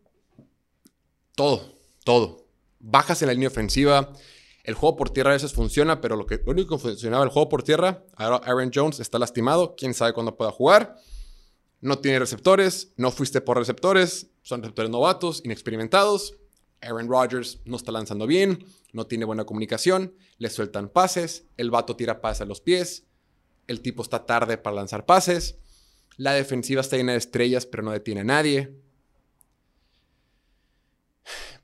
Todo, 1.35 1.79
todo. 2.05 2.47
Bajas 2.79 3.23
en 3.23 3.29
la 3.29 3.33
línea 3.33 3.49
ofensiva. 3.49 4.13
El 4.71 4.77
juego 4.77 4.95
por 4.95 5.11
tierra 5.11 5.31
a 5.31 5.33
veces 5.33 5.53
funciona, 5.53 6.01
pero 6.01 6.15
lo, 6.15 6.27
que, 6.27 6.41
único 6.47 6.77
que 6.77 6.83
funcionaba 6.83 7.25
el 7.25 7.31
juego 7.31 7.49
por 7.49 7.65
tierra, 7.65 8.05
Aaron 8.15 8.71
Jones 8.73 9.01
está 9.01 9.19
lastimado, 9.19 9.75
quién 9.77 9.95
sabe 9.95 10.13
cuándo 10.13 10.37
pueda 10.37 10.53
jugar. 10.53 10.95
No 11.81 11.99
tiene 11.99 12.21
receptores, 12.21 12.93
no 12.97 13.11
fuiste 13.11 13.41
por 13.41 13.59
receptores, 13.59 14.31
son 14.43 14.63
receptores 14.63 14.89
novatos, 14.89 15.43
inexperimentados. 15.45 16.37
Aaron 16.83 17.09
Rodgers 17.09 17.59
no 17.65 17.77
está 17.77 17.91
lanzando 17.91 18.29
bien, 18.29 18.65
no 18.93 19.09
tiene 19.09 19.25
buena 19.25 19.45
comunicación, 19.45 20.15
le 20.39 20.49
sueltan 20.51 20.89
pases, 20.89 21.49
el 21.57 21.73
vato 21.73 21.97
tira 21.97 22.21
pases 22.21 22.43
a 22.43 22.45
los 22.45 22.61
pies, 22.61 23.07
el 23.67 23.81
tipo 23.81 24.05
está 24.05 24.25
tarde 24.25 24.57
para 24.57 24.77
lanzar 24.77 25.05
pases. 25.05 25.59
La 26.17 26.33
defensiva 26.33 26.81
está 26.81 26.97
llena 26.97 27.11
de 27.11 27.19
estrellas, 27.19 27.67
pero 27.67 27.83
no 27.83 27.91
detiene 27.91 28.21
a 28.21 28.25
nadie. 28.25 28.73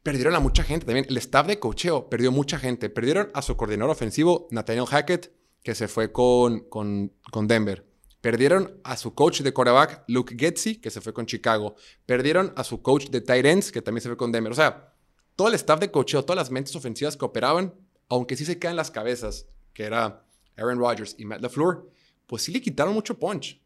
Perdieron 0.06 0.36
a 0.36 0.38
mucha 0.38 0.62
gente 0.62 0.86
también. 0.86 1.04
El 1.08 1.16
staff 1.16 1.48
de 1.48 1.58
cocheo 1.58 2.08
perdió 2.08 2.30
mucha 2.30 2.60
gente. 2.60 2.88
Perdieron 2.90 3.28
a 3.34 3.42
su 3.42 3.56
coordinador 3.56 3.90
ofensivo, 3.90 4.46
Nathaniel 4.52 4.86
Hackett, 4.86 5.32
que 5.64 5.74
se 5.74 5.88
fue 5.88 6.12
con, 6.12 6.60
con, 6.68 7.12
con 7.32 7.48
Denver. 7.48 7.84
Perdieron 8.20 8.80
a 8.84 8.96
su 8.96 9.16
coach 9.16 9.40
de 9.40 9.52
quarterback, 9.52 10.04
Luke 10.06 10.36
Getzi, 10.38 10.76
que 10.76 10.92
se 10.92 11.00
fue 11.00 11.12
con 11.12 11.26
Chicago. 11.26 11.74
Perdieron 12.06 12.52
a 12.54 12.62
su 12.62 12.82
coach 12.82 13.08
de 13.08 13.20
tight 13.20 13.46
ends, 13.46 13.72
que 13.72 13.82
también 13.82 14.00
se 14.00 14.08
fue 14.08 14.16
con 14.16 14.30
Denver. 14.30 14.52
O 14.52 14.54
sea, 14.54 14.94
todo 15.34 15.48
el 15.48 15.54
staff 15.54 15.80
de 15.80 15.90
cocheo, 15.90 16.24
todas 16.24 16.36
las 16.36 16.52
mentes 16.52 16.76
ofensivas 16.76 17.16
que 17.16 17.24
operaban, 17.24 17.74
aunque 18.08 18.36
sí 18.36 18.44
se 18.44 18.60
quedan 18.60 18.76
las 18.76 18.92
cabezas, 18.92 19.48
que 19.72 19.82
era 19.82 20.24
Aaron 20.56 20.78
Rodgers 20.78 21.16
y 21.18 21.24
Matt 21.24 21.42
LaFleur, 21.42 21.90
pues 22.28 22.44
sí 22.44 22.52
le 22.52 22.60
quitaron 22.60 22.94
mucho 22.94 23.18
punch. 23.18 23.60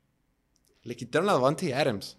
Le 0.85 0.97
quitaron 0.97 1.29
a 1.29 1.35
Davante 1.35 1.75
Adams. 1.75 2.17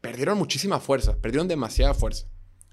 Perdieron 0.00 0.38
muchísima 0.38 0.80
fuerza, 0.80 1.16
perdieron 1.20 1.48
demasiada 1.48 1.94
fuerza. 1.94 2.26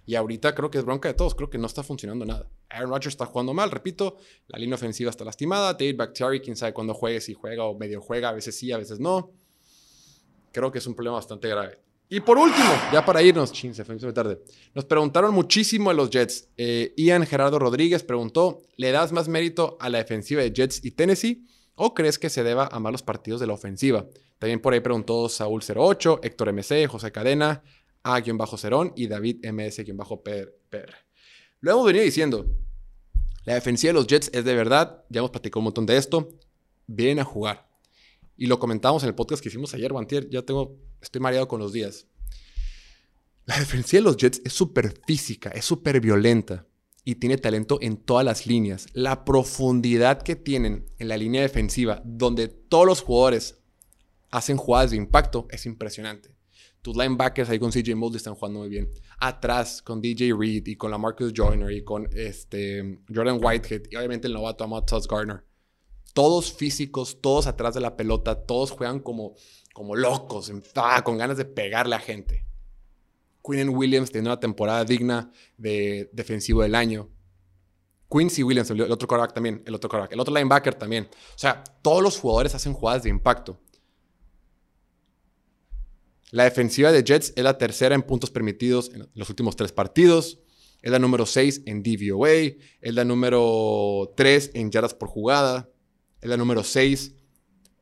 Y 0.06 0.16
ahorita 0.16 0.56
creo 0.56 0.72
que 0.72 0.78
es 0.78 0.86
bronca 0.86 1.10
de 1.10 1.14
todos, 1.14 1.36
creo 1.36 1.50
que 1.50 1.58
no 1.58 1.68
está 1.68 1.84
funcionando 1.84 2.26
nada. 2.26 2.50
Aaron 2.70 2.90
Rodgers 2.90 3.14
está 3.14 3.26
jugando 3.26 3.54
mal, 3.54 3.72
repito, 3.72 4.18
la 4.48 4.58
línea 4.58 4.76
ofensiva 4.76 5.10
está 5.10 5.26
lastimada, 5.26 5.74
David 5.74 5.98
Bakhtiari, 5.98 6.40
quién 6.40 6.56
sabe 6.56 6.74
cuándo 6.74 6.94
juegue, 6.94 7.20
si 7.20 7.34
juega 7.34 7.66
o 7.66 7.78
medio 7.78 8.02
juega, 8.02 8.30
a 8.30 8.34
veces 8.34 8.58
sí, 8.58 8.72
a 8.72 8.78
veces 8.78 9.02
no. 9.02 9.32
Creo 10.54 10.72
que 10.72 10.78
es 10.78 10.88
un 10.88 10.96
problema 10.96 11.18
bastante 11.18 11.50
grave. 11.50 11.78
Y 12.10 12.22
por 12.22 12.38
último, 12.38 12.70
ya 12.94 13.06
para 13.06 13.22
irnos, 13.22 13.52
chin, 13.52 13.76
se 13.76 13.84
fue, 13.84 13.98
tarde. 14.14 14.40
Nos 14.74 14.86
preguntaron 14.86 15.34
muchísimo 15.34 15.90
a 15.90 15.94
los 15.94 16.10
Jets. 16.10 16.48
Eh, 16.56 16.94
Ian 16.96 17.26
Gerardo 17.26 17.60
Rodríguez 17.60 18.02
preguntó: 18.04 18.62
¿Le 18.78 18.92
das 18.92 19.12
más 19.12 19.28
mérito 19.28 19.78
a 19.82 19.90
la 19.90 19.98
defensiva 19.98 20.42
de 20.42 20.54
Jets 20.54 20.86
y 20.86 20.92
Tennessee 20.92 21.46
o 21.76 21.94
crees 21.94 22.18
que 22.18 22.30
se 22.30 22.44
deba 22.44 22.70
a 22.72 22.80
malos 22.80 23.04
partidos 23.04 23.42
de 23.42 23.48
la 23.48 23.54
ofensiva? 23.54 24.08
También 24.40 24.62
por 24.62 24.74
ahí 24.74 24.80
preguntó 24.80 25.26
Saúl08, 25.26 26.20
Héctor 26.24 26.54
MC, 26.54 26.88
José 26.88 27.12
Cadena, 27.12 27.64
A-Cerón 28.04 28.94
y 28.96 29.08
David 29.08 29.46
MS-PR. 29.46 30.96
Lo 31.60 31.72
hemos 31.72 31.86
venido 31.86 32.06
diciendo. 32.06 32.46
La 33.46 33.54
defensiva 33.54 33.90
de 33.90 33.94
los 33.94 34.08
Jets 34.08 34.30
es 34.34 34.44
de 34.44 34.56
verdad, 34.56 35.06
ya 35.10 35.20
hemos 35.20 35.32
platicado 35.32 35.62
un 35.62 35.66
montón 35.66 35.86
de 35.86 35.98
esto. 35.98 36.30
Vienen 36.86 37.20
a 37.20 37.24
jugar. 37.24 37.68
Y 38.36 38.48
lo 38.48 38.60
comentamos 38.60 39.04
en 39.04 39.10
el 39.10 39.16
podcast 39.16 39.42
que 39.42 39.50
hicimos 39.50 39.74
ayer, 39.74 39.94
Bantier. 39.94 40.30
Ya 40.30 40.42
tengo 40.42 40.78
Estoy 41.02 41.22
mareado 41.22 41.48
con 41.48 41.60
los 41.60 41.74
días. 41.74 42.08
La 43.46 43.58
defensiva 43.60 44.00
de 44.00 44.04
los 44.04 44.18
Jets 44.18 44.42
es 44.44 44.54
súper 44.54 45.00
física, 45.06 45.50
es 45.52 45.64
súper 45.64 46.02
violenta 46.02 46.66
y 47.06 47.16
tiene 47.16 47.38
talento 47.38 47.78
en 47.82 47.98
todas 47.98 48.26
las 48.26 48.46
líneas. 48.46 48.88
La 48.94 49.24
profundidad 49.24 50.22
que 50.22 50.36
tienen 50.36 50.86
en 50.98 51.08
la 51.08 51.16
línea 51.16 51.42
defensiva, 51.42 52.02
donde 52.04 52.50
todos 52.50 52.86
los 52.86 53.02
jugadores 53.02 53.60
hacen 54.32 54.58
jugadas 54.58 54.92
de 54.92 54.98
impacto, 54.98 55.48
es 55.50 55.66
impresionante. 55.66 56.36
Tus 56.82 56.96
linebackers 56.96 57.50
ahí 57.50 57.60
con 57.60 57.72
CJ 57.72 57.96
Mosley 57.96 58.18
están 58.18 58.36
jugando 58.36 58.60
muy 58.60 58.70
bien. 58.70 58.90
Atrás 59.20 59.82
con 59.82 60.02
DJ 60.02 60.34
Reed 60.38 60.68
y 60.68 60.76
con 60.76 60.92
la 60.92 60.98
Marcus 60.98 61.34
Joyner 61.36 61.72
y 61.72 61.84
con 61.84 62.08
este, 62.14 63.00
Jordan 63.14 63.40
Whitehead 63.44 63.84
y 63.90 63.96
obviamente 63.96 64.28
el 64.28 64.34
novato 64.34 64.64
Amat 64.64 64.90
Gardner. 65.10 65.44
Todos 66.14 66.52
físicos, 66.52 67.22
todos 67.22 67.46
atrás 67.46 67.74
de 67.74 67.82
la 67.82 67.96
pelota, 67.96 68.44
todos 68.44 68.72
juegan 68.72 69.00
como 69.00 69.36
como 69.78 69.96
locos, 69.96 70.52
ah, 70.74 71.04
con 71.04 71.20
ganas 71.20 71.38
de 71.38 71.46
pegarle 71.46 71.94
a 71.94 72.00
gente. 72.00 72.44
Quinn 73.44 73.70
Williams 73.70 74.12
tiene 74.12 74.28
una 74.28 74.40
temporada 74.40 74.84
digna 74.84 75.32
de 75.56 76.10
defensivo 76.14 76.64
del 76.64 76.74
año. 76.74 77.12
Quincy 78.10 78.42
Williams, 78.42 78.72
el 78.72 78.92
otro 78.92 79.08
quarterback 79.08 79.36
también, 79.36 79.62
el 79.68 79.76
otro 79.76 79.88
quarterback, 79.88 80.14
el 80.14 80.20
otro 80.20 80.34
linebacker 80.34 80.74
también. 80.74 81.08
O 81.12 81.38
sea, 81.38 81.64
todos 81.84 82.02
los 82.02 82.18
jugadores 82.18 82.56
hacen 82.56 82.74
jugadas 82.74 83.04
de 83.04 83.12
impacto. 83.12 83.60
La 86.32 86.44
defensiva 86.44 86.92
de 86.92 87.04
Jets 87.04 87.34
es 87.36 87.44
la 87.44 87.58
tercera 87.58 87.96
en 87.96 88.04
puntos 88.04 88.32
permitidos 88.32 88.92
en 88.94 89.10
los 89.14 89.30
últimos 89.30 89.56
tres 89.56 89.72
partidos. 89.72 90.40
Es 90.82 90.92
la 90.92 91.00
número 91.00 91.26
6 91.26 91.64
en 91.66 91.84
DVOA. 91.84 92.58
Es 92.82 92.94
la 92.94 93.06
número 93.06 94.14
3 94.16 94.52
en 94.54 94.72
yardas 94.72 94.94
por 94.94 95.10
jugada. 95.10 95.70
Es 96.22 96.30
la 96.30 96.38
número 96.38 96.64
6 96.64 97.16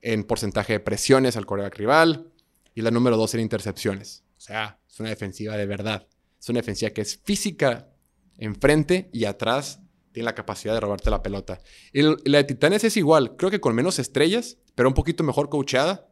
en 0.01 0.23
porcentaje 0.23 0.73
de 0.73 0.79
presiones 0.79 1.35
al 1.35 1.45
coreback 1.47 1.77
rival 1.77 2.31
y 2.75 2.81
la 2.81 2.91
número 2.91 3.17
dos 3.17 3.33
en 3.33 3.39
intercepciones. 3.39 4.23
O 4.37 4.41
sea, 4.41 4.79
es 4.87 4.99
una 4.99 5.09
defensiva 5.09 5.57
de 5.57 5.65
verdad. 5.65 6.07
Es 6.39 6.47
una 6.49 6.59
defensiva 6.59 6.91
que 6.91 7.01
es 7.01 7.19
física 7.23 7.89
enfrente 8.37 9.09
y 9.11 9.25
atrás 9.25 9.79
tiene 10.11 10.25
la 10.25 10.35
capacidad 10.35 10.73
de 10.73 10.79
robarte 10.79 11.09
la 11.09 11.23
pelota. 11.23 11.59
Y 11.91 12.03
la 12.03 12.37
de 12.37 12.43
Titanes 12.43 12.83
es 12.83 12.97
igual, 12.97 13.35
creo 13.35 13.49
que 13.49 13.59
con 13.59 13.73
menos 13.73 13.97
estrellas, 13.97 14.57
pero 14.75 14.87
un 14.87 14.93
poquito 14.93 15.23
mejor 15.23 15.49
coacheada, 15.49 16.07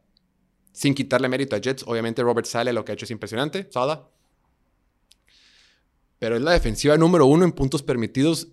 sin 0.74 0.94
quitarle 0.94 1.30
mérito 1.30 1.56
a 1.56 1.60
Jets. 1.60 1.84
Obviamente 1.86 2.22
Robert 2.22 2.46
Sale 2.46 2.74
lo 2.74 2.84
que 2.84 2.92
ha 2.92 2.94
hecho 2.94 3.06
es 3.06 3.10
impresionante, 3.10 3.66
Sada. 3.72 4.10
Pero 6.18 6.36
es 6.36 6.42
la 6.42 6.52
defensiva 6.52 6.98
número 6.98 7.24
uno 7.24 7.46
en 7.46 7.52
puntos 7.52 7.82
permitidos 7.82 8.48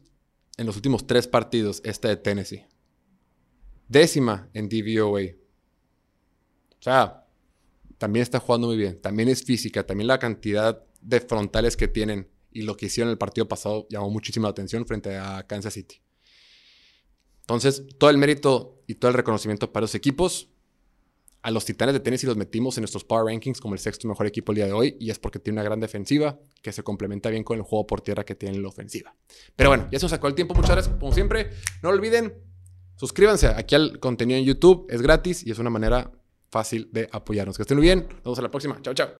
en 0.56 0.66
los 0.66 0.78
últimos 0.78 1.06
tres 1.06 1.28
partidos, 1.28 1.82
esta 1.84 2.08
de 2.08 2.16
Tennessee 2.16 2.72
décima 3.92 4.50
en 4.54 4.70
DVOA. 4.70 5.22
O 6.80 6.84
sea, 6.84 7.28
también 7.98 8.24
está 8.24 8.40
jugando 8.40 8.68
muy 8.68 8.78
bien. 8.78 9.00
También 9.02 9.28
es 9.28 9.44
física. 9.44 9.86
También 9.86 10.08
la 10.08 10.18
cantidad 10.18 10.84
de 11.02 11.20
frontales 11.20 11.76
que 11.76 11.90
tienen 11.90 12.30
y 12.54 12.62
lo 12.62 12.78
que 12.78 12.86
hicieron 12.86 13.10
en 13.10 13.14
el 13.14 13.18
partido 13.18 13.48
pasado 13.48 13.88
llamó 13.90 14.10
muchísima 14.10 14.48
atención 14.48 14.86
frente 14.88 15.18
a 15.18 15.46
Kansas 15.46 15.74
City. 15.74 16.02
Entonces, 17.42 17.86
todo 17.98 18.10
el 18.10 18.18
mérito 18.18 18.82
y 18.88 18.96
todo 18.96 19.10
el 19.10 19.18
reconocimiento 19.18 19.74
para 19.74 19.82
los 19.82 19.94
equipos. 19.94 20.50
A 21.44 21.52
los 21.52 21.66
Titanes 21.66 21.94
de 21.94 22.00
Tennessee 22.00 22.28
los 22.28 22.38
metimos 22.38 22.78
en 22.78 22.82
nuestros 22.82 23.04
Power 23.04 23.26
Rankings 23.26 23.60
como 23.60 23.74
el 23.74 23.80
sexto 23.80 24.08
mejor 24.08 24.28
equipo 24.28 24.52
el 24.52 24.58
día 24.58 24.66
de 24.68 24.74
hoy 24.74 24.98
y 25.00 25.10
es 25.10 25.20
porque 25.20 25.40
tiene 25.40 25.56
una 25.56 25.64
gran 25.64 25.80
defensiva 25.80 26.40
que 26.62 26.72
se 26.72 26.84
complementa 26.84 27.30
bien 27.30 27.44
con 27.44 27.58
el 27.58 27.64
juego 27.64 27.88
por 27.88 28.02
tierra 28.02 28.24
que 28.24 28.36
tiene 28.36 28.56
en 28.56 28.62
la 28.62 28.70
ofensiva. 28.70 29.16
Pero 29.56 29.70
bueno, 29.70 29.88
ya 29.92 30.00
se 30.00 30.06
nos 30.06 30.12
sacó 30.12 30.28
el 30.28 30.36
tiempo. 30.36 30.54
Muchas 30.54 30.72
gracias, 30.72 30.96
como 30.98 31.14
siempre. 31.14 31.52
No 31.82 31.90
olviden 31.90 32.52
Suscríbanse 33.02 33.48
aquí 33.48 33.74
al 33.74 34.00
contenido 34.00 34.38
en 34.38 34.46
YouTube, 34.46 34.86
es 34.88 35.02
gratis 35.02 35.44
y 35.44 35.50
es 35.50 35.58
una 35.58 35.72
manera 35.72 36.12
fácil 36.52 36.88
de 36.92 37.10
apoyarnos. 37.12 37.58
Que 37.58 37.64
estén 37.64 37.78
muy 37.78 37.88
bien, 37.88 38.06
nos 38.08 38.24
vemos 38.24 38.38
en 38.38 38.44
la 38.44 38.52
próxima. 38.52 38.80
Chao, 38.84 38.94
chao. 38.94 39.10